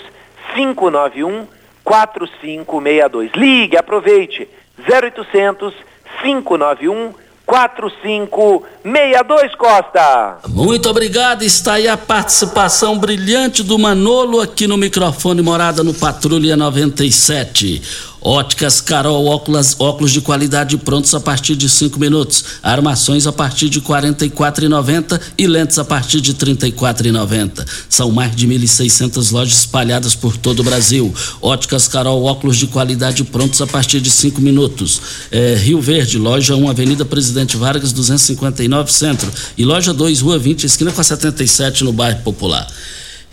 [0.55, 1.47] 591
[1.83, 3.31] 4562.
[3.35, 4.47] Ligue, aproveite.
[4.87, 5.73] 0800
[6.21, 7.13] 591
[7.45, 10.37] 4562 Costa.
[10.47, 11.43] Muito obrigado.
[11.43, 18.12] Está aí a participação brilhante do Manolo aqui no microfone Morada no Patrulha 97.
[18.23, 22.45] Óticas Carol, óculos, óculos de qualidade prontos a partir de 5 minutos.
[22.63, 27.65] Armações a partir de R$ 44,90 e lentes a partir de R$ 34,90.
[27.89, 31.13] São mais de 1.600 lojas espalhadas por todo o Brasil.
[31.41, 35.01] Óticas Carol, óculos de qualidade prontos a partir de 5 minutos.
[35.29, 39.29] É, Rio Verde, loja 1, Avenida Presidente Vargas, 259 Centro.
[39.57, 42.67] E loja 2, Rua 20, esquina com a 77, no bairro Popular.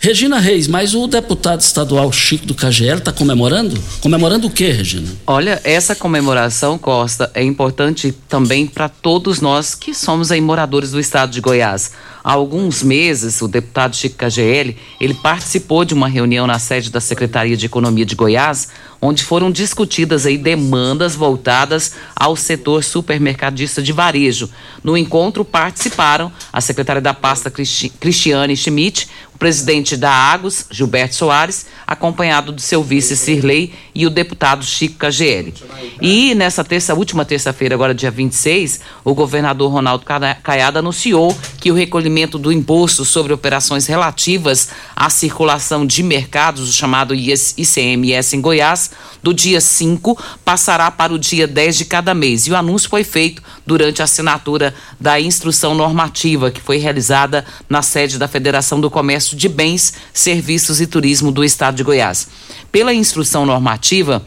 [0.03, 3.79] Regina Reis, mas o deputado estadual Chico do KGL está comemorando?
[4.01, 5.07] Comemorando o quê, Regina?
[5.27, 10.99] Olha, essa comemoração, Costa, é importante também para todos nós que somos aí moradores do
[10.99, 11.91] estado de Goiás.
[12.23, 16.99] Há alguns meses, o deputado Chico KGL, ele participou de uma reunião na sede da
[16.99, 18.69] Secretaria de Economia de Goiás,
[19.01, 24.47] onde foram discutidas aí demandas voltadas ao setor supermercadista de varejo.
[24.83, 31.65] No encontro participaram a secretária da pasta Cristiane Schmidt, o presidente da Agos, Gilberto Soares,
[31.87, 35.51] acompanhado do seu vice Cirlei e o deputado Chico KGL.
[35.99, 40.05] E nessa terça, última terça-feira, agora dia 26, o governador Ronaldo
[40.43, 46.73] Caiado anunciou que o recolhimento do imposto sobre operações relativas à circulação de mercados, o
[46.73, 48.90] chamado ICMS em Goiás,
[49.21, 52.47] do dia 5 passará para o dia 10 de cada mês.
[52.47, 57.81] E o anúncio foi feito durante a assinatura da instrução normativa que foi realizada na
[57.81, 62.27] sede da Federação do Comércio de Bens, Serviços e Turismo do Estado de Goiás.
[62.71, 64.25] Pela instrução normativa,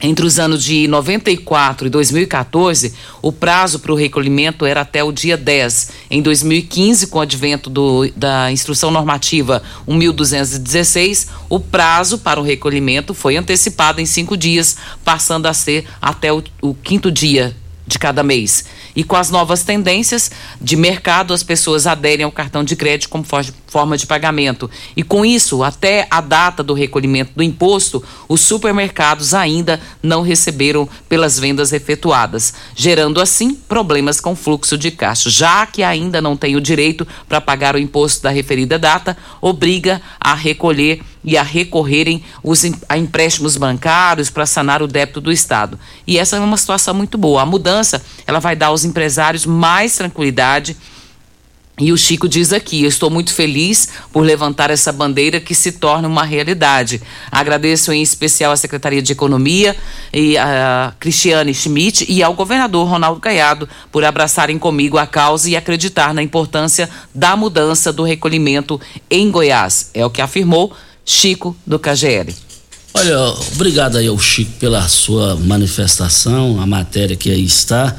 [0.00, 2.92] entre os anos de 94 e 2014,
[3.22, 5.90] o prazo para o recolhimento era até o dia 10.
[6.10, 13.14] Em 2015, com o advento do, da instrução normativa 1216, o prazo para o recolhimento
[13.14, 17.56] foi antecipado em cinco dias, passando a ser até o, o quinto dia
[17.86, 18.64] de cada mês.
[18.94, 20.30] E com as novas tendências
[20.60, 23.24] de mercado, as pessoas aderem ao cartão de crédito como
[23.66, 24.70] forma de pagamento.
[24.96, 30.88] E com isso, até a data do recolhimento do imposto, os supermercados ainda não receberam
[31.08, 35.30] pelas vendas efetuadas, gerando assim problemas com fluxo de caixa.
[35.30, 40.00] Já que ainda não tem o direito para pagar o imposto da referida data, obriga
[40.18, 45.78] a recolher e a recorrerem os, a empréstimos bancários para sanar o débito do Estado.
[46.06, 47.42] E essa é uma situação muito boa.
[47.42, 47.75] A mudança
[48.26, 50.76] ela vai dar aos empresários mais tranquilidade.
[51.78, 55.72] E o Chico diz aqui: Eu estou muito feliz por levantar essa bandeira que se
[55.72, 57.02] torna uma realidade.
[57.30, 59.76] Agradeço em especial à Secretaria de Economia
[60.10, 65.56] e a Cristiane Schmidt e ao governador Ronaldo Caiado por abraçarem comigo a causa e
[65.56, 69.90] acreditar na importância da mudança do recolhimento em Goiás.
[69.92, 70.74] É o que afirmou
[71.04, 72.45] Chico do KGL.
[72.98, 77.94] Olha, obrigado aí ao Chico pela sua manifestação, a matéria que aí está.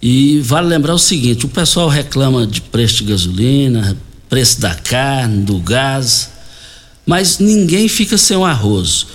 [0.00, 3.94] E vale lembrar o seguinte: o pessoal reclama de preço de gasolina,
[4.26, 6.30] preço da carne, do gás,
[7.04, 9.06] mas ninguém fica sem o arroz.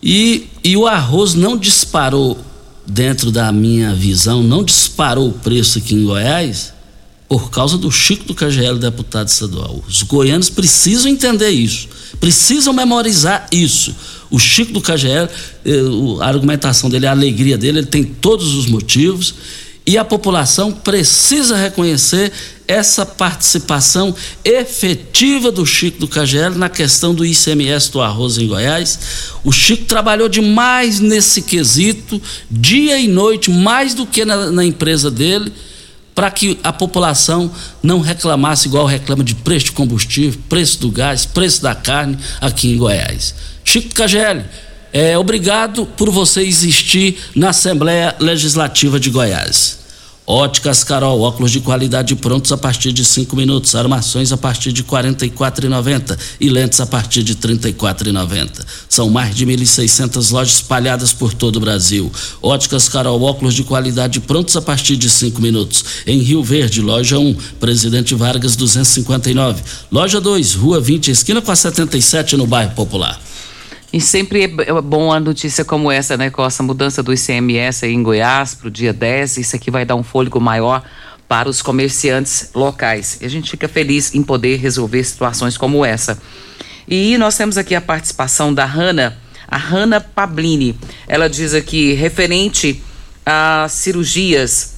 [0.00, 2.38] E, e o arroz não disparou,
[2.86, 6.72] dentro da minha visão, não disparou o preço aqui em Goiás
[7.28, 9.82] por causa do Chico do KGL, deputado estadual.
[9.88, 11.88] Os goianos precisam entender isso,
[12.20, 13.94] precisam memorizar isso.
[14.34, 15.28] O Chico do KGL,
[15.64, 15.70] eh,
[16.20, 19.32] a argumentação dele, a alegria dele, ele tem todos os motivos
[19.86, 22.32] e a população precisa reconhecer
[22.66, 24.12] essa participação
[24.44, 28.98] efetiva do Chico do KGL na questão do ICMS do arroz em Goiás.
[29.44, 32.20] O Chico trabalhou demais nesse quesito,
[32.50, 35.52] dia e noite, mais do que na, na empresa dele,
[36.14, 37.50] para que a população
[37.82, 42.72] não reclamasse igual reclama de preço de combustível, preço do gás, preço da carne aqui
[42.72, 43.34] em Goiás.
[43.64, 44.44] Chico KGL,
[44.92, 49.83] é, obrigado por você existir na Assembleia Legislativa de Goiás.
[50.26, 54.82] Óticas Carol, óculos de qualidade prontos a partir de cinco minutos, armações a partir de
[54.82, 55.66] quarenta e quatro
[56.40, 58.08] e lentes a partir de trinta e quatro
[58.88, 62.10] São mais de 1.600 lojas espalhadas por todo o Brasil.
[62.40, 65.84] Óticas Carol, óculos de qualidade prontos a partir de cinco minutos.
[66.06, 69.62] Em Rio Verde, loja 1, Presidente Vargas 259.
[69.92, 73.20] Loja 2, Rua 20, esquina com a 77 no bairro Popular.
[73.94, 77.84] E sempre é, é bom a notícia como essa, né, com essa mudança do ICMS
[77.84, 79.36] aí em Goiás para o dia 10.
[79.36, 80.82] Isso aqui vai dar um fôlego maior
[81.28, 83.18] para os comerciantes locais.
[83.20, 86.20] E a gente fica feliz em poder resolver situações como essa.
[86.88, 89.16] E nós temos aqui a participação da Hanna,
[89.46, 90.76] a Hanna Pablini.
[91.06, 92.82] Ela diz aqui, referente
[93.24, 94.74] a cirurgias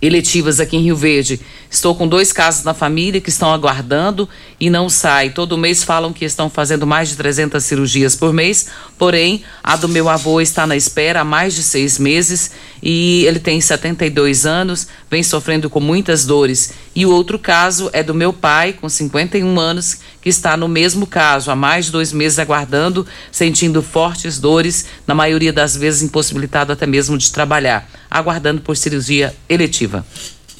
[0.00, 1.40] eletivas aqui em Rio Verde.
[1.70, 5.30] Estou com dois casos na família que estão aguardando e não sai.
[5.30, 8.66] Todo mês falam que estão fazendo mais de 300 cirurgias por mês,
[8.98, 12.50] porém, a do meu avô está na espera há mais de seis meses
[12.82, 16.72] e ele tem 72 anos, vem sofrendo com muitas dores.
[16.92, 21.06] E o outro caso é do meu pai, com 51 anos, que está no mesmo
[21.06, 26.72] caso, há mais de dois meses aguardando, sentindo fortes dores, na maioria das vezes impossibilitado
[26.72, 30.04] até mesmo de trabalhar, aguardando por cirurgia eletiva.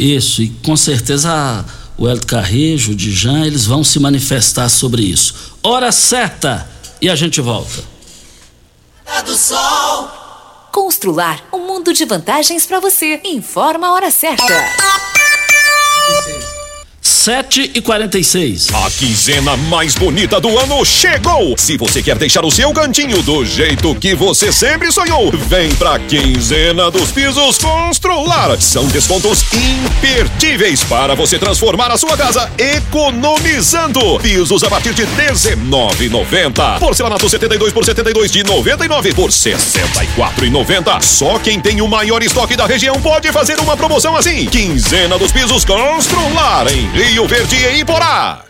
[0.00, 1.62] Isso, e com certeza
[1.98, 5.34] o Hélio Carrejo, o Dijan, eles vão se manifestar sobre isso.
[5.62, 6.66] Hora certa
[7.02, 7.84] e a gente volta.
[9.26, 10.10] Do sol.
[10.72, 13.20] Constrular um mundo de vantagens para você.
[13.24, 14.46] Informa a hora certa.
[17.00, 18.68] 7 e 46.
[18.74, 21.56] A quinzena mais bonita do ano chegou!
[21.56, 25.98] Se você quer deixar o seu cantinho do jeito que você sempre sonhou, vem pra
[25.98, 28.60] quinzena dos pisos Constrular.
[28.60, 34.18] São descontos imperdíveis para você transformar a sua casa economizando.
[34.20, 36.78] Pisos a partir de R$19,90.
[36.78, 41.00] Porcelanato 72 por 72 de 99 por 64,90.
[41.02, 44.46] Só quem tem o maior estoque da região pode fazer uma promoção assim.
[44.46, 48.49] Quinzena dos pisos Constrular em Rio Verde e Iporá.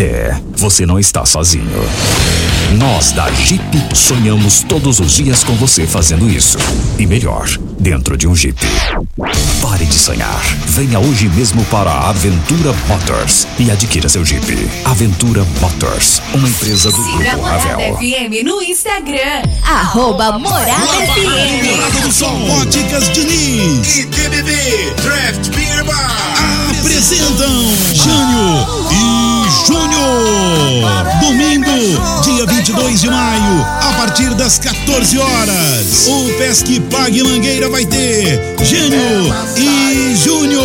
[0.00, 1.66] É, você não está sozinho.
[2.78, 3.62] Nós da Jeep
[3.94, 6.58] sonhamos todos os dias com você fazendo isso.
[6.98, 7.46] E melhor,
[7.78, 8.58] dentro de um Jeep.
[9.60, 10.42] Pare de sonhar.
[10.66, 14.70] Venha hoje mesmo para a Aventura Motors e adquira seu Jeep.
[14.84, 17.96] Aventura Motors, uma empresa do Siga Grupo Morada Ravel.
[17.96, 19.42] FM no Instagram.
[19.64, 21.76] Arroba Morada FM.
[21.76, 24.52] Morada do Sol, Óticas Diniz e TBB
[25.02, 26.22] Draft Beer Bar
[26.82, 27.48] apresentam
[27.94, 29.11] Jânio e
[29.72, 31.02] Júnior.
[31.22, 31.70] Domingo,
[32.22, 36.08] dia 22 de maio, a partir das 14 horas.
[36.08, 40.62] O Pesque Pague Mangueira vai ter Jânio e Júnior.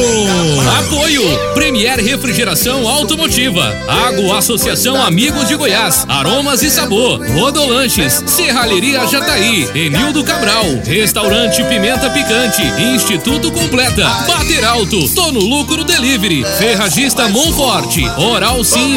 [0.79, 9.69] Apoio Premier Refrigeração Automotiva, Água Associação Amigos de Goiás, Aromas e Sabor, Rodolanches, Serralheria Jataí,
[9.73, 12.61] Enildo Cabral, Restaurante Pimenta Picante,
[12.93, 18.96] Instituto Completa, Bater Alto, Tô no Lucro Delivery, Ferragista Monforte, Oral Sim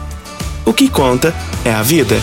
[0.71, 2.17] O que conta é a vida.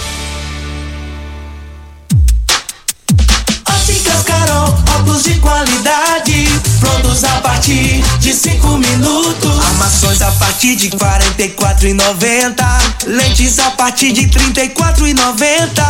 [3.68, 6.48] Óticas Carol, óculos de qualidade,
[6.80, 9.66] prontos a partir de 5 minutos.
[9.66, 12.64] Armações a partir de 44,90.
[13.06, 15.82] Lentes a partir de 34,90.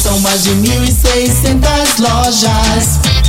[0.00, 3.17] São mais de 1.600 lojas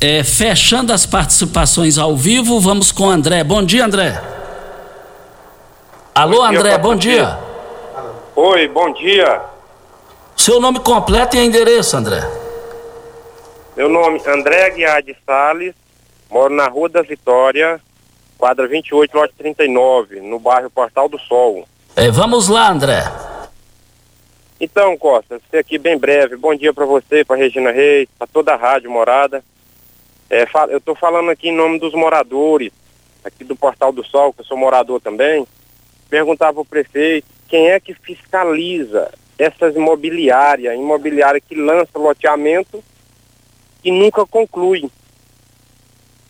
[0.00, 3.42] É, fechando as participações ao vivo, vamos com o André.
[3.42, 4.20] Bom dia, André.
[6.14, 7.24] Alô, Bom André, bom bom dia.
[7.24, 7.38] dia.
[8.36, 9.40] Oi, bom dia.
[10.36, 12.20] Seu nome completo e endereço, André.
[13.76, 15.74] Meu nome é André Aguiar de Salles,
[16.30, 17.80] moro na Rua da Vitória,
[18.36, 21.66] quadra 28, lote 39, no bairro Portal do Sol.
[21.96, 23.02] É, vamos lá, André.
[24.60, 26.36] Então, Costa, você aqui bem breve.
[26.36, 29.44] Bom dia para você, para Regina Reis, para toda a rádio morada.
[30.28, 32.72] É, eu estou falando aqui em nome dos moradores,
[33.22, 35.46] aqui do Portal do Sol, que eu sou morador também.
[36.10, 42.82] Perguntar para o prefeito quem é que fiscaliza essas imobiliárias, imobiliária que lança loteamento
[43.84, 44.90] e nunca conclui.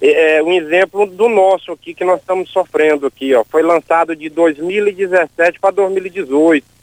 [0.03, 3.43] É, é, um exemplo do nosso aqui que nós estamos sofrendo aqui, ó.
[3.43, 6.78] Foi lançado de 2017 para 2018.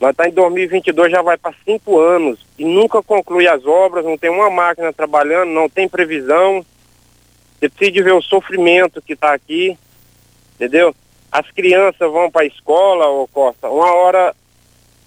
[0.00, 4.18] Nós está em 2022, já vai para cinco anos e nunca conclui as obras, não
[4.18, 6.64] tem uma máquina trabalhando, não tem previsão.
[7.58, 9.78] Você precisa ver o sofrimento que está aqui,
[10.54, 10.94] entendeu?
[11.30, 14.34] As crianças vão para a escola, ô Costa, uma hora,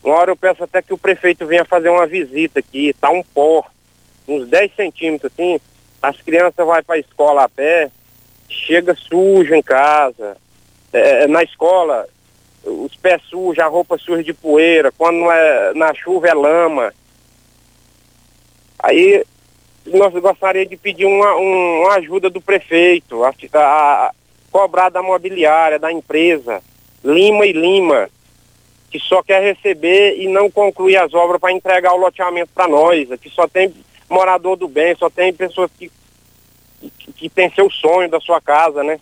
[0.03, 3.23] uma hora eu peço até que o prefeito venha fazer uma visita aqui, tá um
[3.23, 3.65] pó,
[4.27, 5.59] uns 10 centímetros assim,
[6.01, 7.91] as crianças vão para a escola a pé,
[8.49, 10.37] chega sujo em casa,
[10.93, 12.07] É, na escola,
[12.67, 16.93] os pés sujos, a roupa suja de poeira, quando não é na chuva é lama.
[18.79, 19.23] Aí
[19.85, 23.59] nós gostaríamos de pedir uma, um- uma ajuda do prefeito, a, a-
[24.07, 24.11] a-
[24.51, 26.61] cobrar da mobiliária, da empresa,
[27.03, 28.09] Lima e Lima,
[28.91, 33.11] que só quer receber e não concluir as obras para entregar o loteamento para nós.
[33.11, 33.73] Aqui só tem
[34.09, 35.91] morador do bem, só tem pessoas que,
[36.97, 38.99] que, que tem seu sonho da sua casa, né?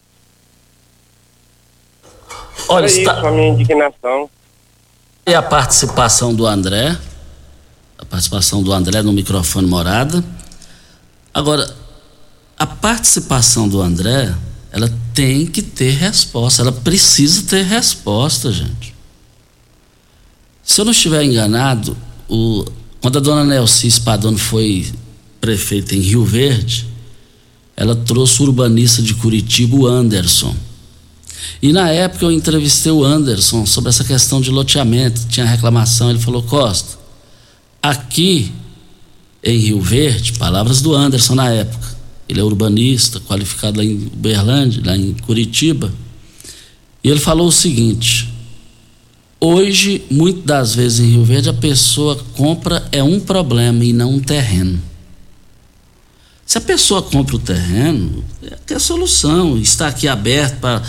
[2.69, 4.29] Olha, é está- isso a minha indignação.
[5.27, 6.97] E a participação do André,
[7.97, 10.23] a participação do André no microfone morada.
[11.33, 11.75] Agora,
[12.57, 14.33] a participação do André,
[14.71, 18.93] ela tem que ter resposta, ela precisa ter resposta, gente.
[20.63, 21.95] Se eu não estiver enganado,
[22.29, 22.65] o-
[23.01, 24.91] quando a dona Nelci Spadoni foi
[25.39, 26.87] prefeita em Rio Verde,
[27.75, 30.55] ela trouxe o urbanista de Curitiba, o Anderson.
[31.61, 36.19] E na época eu entrevistei o Anderson sobre essa questão de loteamento, tinha reclamação, ele
[36.19, 36.97] falou, Costa,
[37.81, 38.51] aqui
[39.43, 41.95] em Rio Verde, palavras do Anderson na época,
[42.27, 45.93] ele é urbanista, qualificado lá em Uberlândia, lá em Curitiba,
[47.03, 48.27] e ele falou o seguinte,
[49.39, 54.15] hoje, muitas das vezes em Rio Verde, a pessoa compra é um problema e não
[54.15, 54.81] um terreno.
[56.45, 60.81] Se a pessoa compra o terreno, é é a solução, está aqui aberto para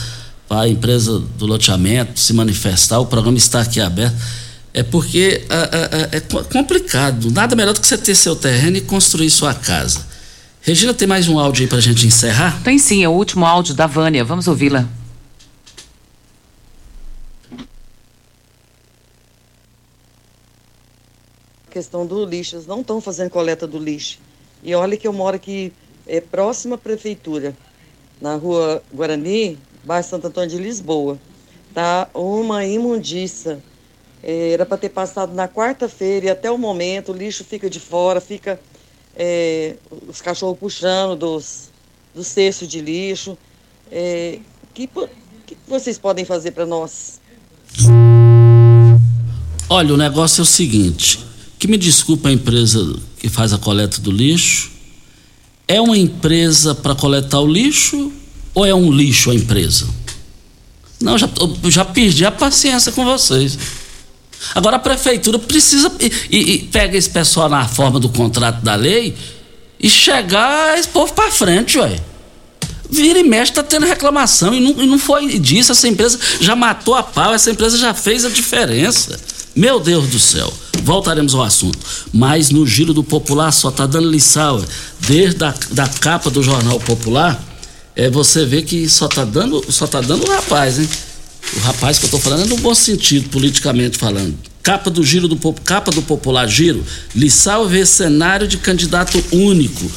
[0.49, 4.17] a empresa do loteamento se manifestar, o programa está aqui aberto.
[4.73, 5.43] É porque
[6.13, 7.31] é co- complicado.
[7.31, 10.05] Nada melhor do que você ter seu terreno e construir sua casa.
[10.61, 12.61] Regina, tem mais um áudio aí para a gente encerrar?
[12.63, 14.25] Tem sim, é o último áudio da Vânia.
[14.25, 14.87] Vamos ouvi-la.
[21.71, 24.19] questão do lixo, eles não estão fazendo coleta do lixo.
[24.63, 25.73] E olha que eu moro aqui
[26.07, 27.55] é, próxima à prefeitura,
[28.21, 31.19] na rua Guarani, bairro Santo Antônio de Lisboa.
[31.73, 33.63] Tá uma imundiça.
[34.23, 37.79] É, era para ter passado na quarta-feira e até o momento o lixo fica de
[37.79, 38.59] fora, fica
[39.15, 39.77] é,
[40.09, 41.71] os cachorros puxando dos,
[42.15, 43.39] do cesto de lixo.
[43.91, 44.41] É,
[44.75, 44.89] que,
[45.47, 47.21] que vocês podem fazer para nós?
[49.71, 51.25] Olha, o negócio é o seguinte:
[51.59, 54.75] que me desculpa a empresa que faz a coleta do lixo.
[55.69, 58.13] É uma empresa para coletar o lixo
[58.57, 59.87] ou é um lixo a empresa?
[61.01, 61.29] Não, já,
[61.65, 63.59] já perdi a paciência com vocês.
[64.55, 68.75] Agora a prefeitura precisa e, e- e pega esse pessoal na forma do contrato da
[68.75, 69.15] lei
[69.79, 72.01] e chegar esse povo para frente, ué.
[72.89, 75.73] Vira e mexe, tá tendo reclamação e não, e não foi disso.
[75.73, 79.19] Essa empresa já matou a pau, essa empresa já fez a diferença.
[79.55, 80.53] Meu Deus do céu.
[80.83, 81.79] Voltaremos ao assunto.
[82.13, 84.59] Mas no giro do popular só tá dando lição.
[84.59, 84.65] ué.
[85.01, 87.43] Desde a da capa do Jornal Popular,
[87.97, 90.89] é, você vê que só tá dando, só tá dando o rapaz, hein?
[91.57, 94.37] O rapaz que eu tô falando é no bom sentido, politicamente falando.
[94.63, 96.85] Capa do giro do capa do popular giro,
[97.15, 99.91] Lissau vê cenário de candidato único.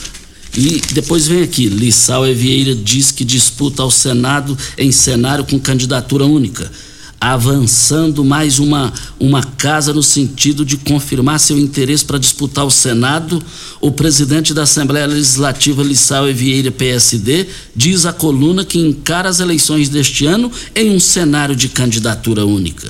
[0.56, 6.26] E depois vem aqui, Lissau Vieira diz que disputa ao Senado em cenário com candidatura
[6.26, 6.72] única.
[7.20, 13.43] Avançando mais uma, uma casa no sentido de confirmar seu interesse para disputar o Senado,
[13.82, 19.89] o presidente da Assembleia Legislativa, Lissau Vieira, PSD, diz à coluna que encara as eleições
[19.89, 22.89] deste ano em um cenário de candidatura única.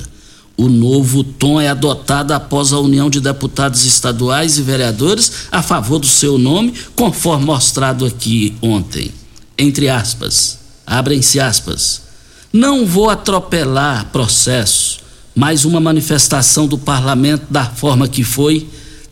[0.56, 5.98] O novo tom é adotado após a união de deputados estaduais e vereadores a favor
[5.98, 9.10] do seu nome, conforme mostrado aqui ontem.
[9.56, 12.09] Entre aspas, abrem-se aspas
[12.52, 15.00] não vou atropelar processo,
[15.34, 18.66] mas uma manifestação do parlamento da forma que foi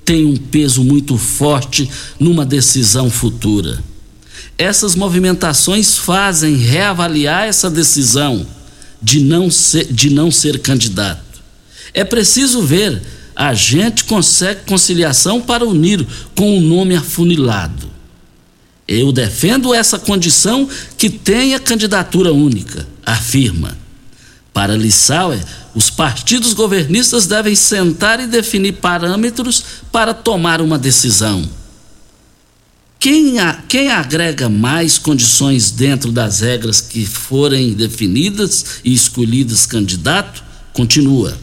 [0.05, 3.78] tem um peso muito forte numa decisão futura.
[4.57, 8.45] Essas movimentações fazem reavaliar essa decisão
[9.01, 11.41] de não ser, de não ser candidato.
[11.95, 13.01] É preciso ver,
[13.36, 17.89] a gente consegue conciliação para unir com o nome afunilado.
[18.89, 20.66] Eu defendo essa condição
[20.97, 23.76] que tenha candidatura única, afirma.
[24.51, 29.62] Para Lissauer, os partidos governistas devem sentar e definir parâmetros
[29.93, 31.47] para tomar uma decisão.
[32.99, 40.43] Quem, a, quem agrega mais condições dentro das regras que forem definidas e escolhidas candidato,
[40.72, 41.39] continua.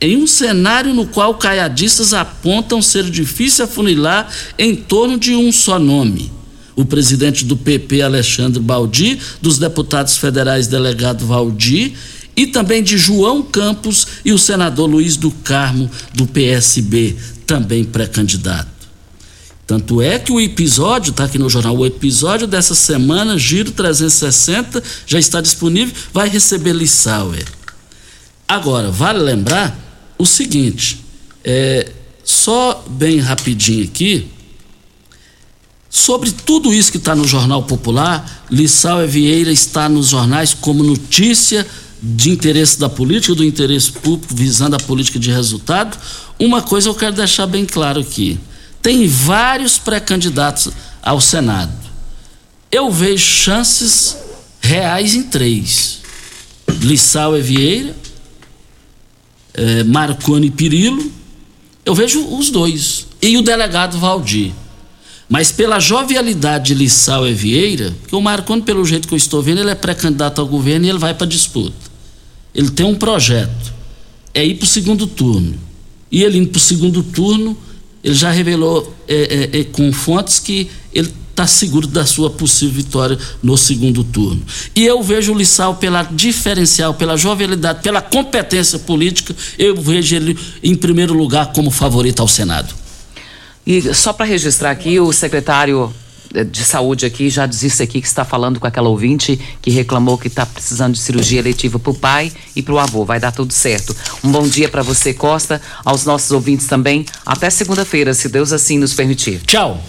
[0.00, 5.76] Em um cenário no qual caiadistas apontam ser difícil afunilar em torno de um só
[5.76, 6.30] nome
[6.74, 11.92] o presidente do PP, Alexandre Baldi, dos deputados federais delegado Valdir
[12.36, 17.16] e também de João Campos e o senador Luiz do Carmo, do PSB,
[17.46, 18.70] também pré-candidato.
[19.66, 24.82] Tanto é que o episódio, está aqui no jornal, o episódio dessa semana, Giro 360,
[25.06, 27.44] já está disponível, vai receber Lissauer.
[28.46, 29.78] Agora, vale lembrar
[30.18, 31.00] o seguinte,
[31.44, 31.90] é,
[32.24, 34.28] só bem rapidinho aqui,
[35.94, 41.66] Sobre tudo isso que está no Jornal Popular, Lissau Vieira está nos jornais como notícia
[42.02, 45.98] de interesse da política, do interesse público, visando a política de resultado.
[46.38, 48.40] Uma coisa eu quero deixar bem claro aqui:
[48.80, 50.72] tem vários pré-candidatos
[51.02, 51.70] ao Senado.
[52.70, 54.16] Eu vejo chances
[54.62, 55.98] reais em três:
[56.80, 57.94] Lissau Vieira,
[59.52, 61.12] eh, Marconi Pirillo.
[61.84, 63.06] Eu vejo os dois.
[63.20, 64.52] E o delegado Valdir.
[65.32, 69.40] Mas pela jovialidade de Lissau e Vieira, que o Marconi, pelo jeito que eu estou
[69.40, 71.90] vendo, ele é pré-candidato ao governo e ele vai para disputa.
[72.54, 73.72] Ele tem um projeto,
[74.34, 75.54] é ir para o segundo turno.
[76.10, 77.56] E ele indo para o segundo turno,
[78.04, 82.74] ele já revelou é, é, é, com fontes que ele está seguro da sua possível
[82.74, 84.42] vitória no segundo turno.
[84.76, 90.38] E eu vejo o Lissau pela diferencial, pela jovialidade, pela competência política, eu vejo ele
[90.62, 92.81] em primeiro lugar como favorito ao Senado.
[93.66, 95.92] E só para registrar aqui, o secretário
[96.34, 100.18] eh, de saúde aqui já disse aqui que está falando com aquela ouvinte que reclamou
[100.18, 103.04] que está precisando de cirurgia eletiva para o pai e para o avô.
[103.04, 103.94] Vai dar tudo certo.
[104.24, 107.06] Um bom dia para você, Costa, aos nossos ouvintes também.
[107.24, 109.40] Até segunda-feira, se Deus assim nos permitir.
[109.46, 109.80] Tchau.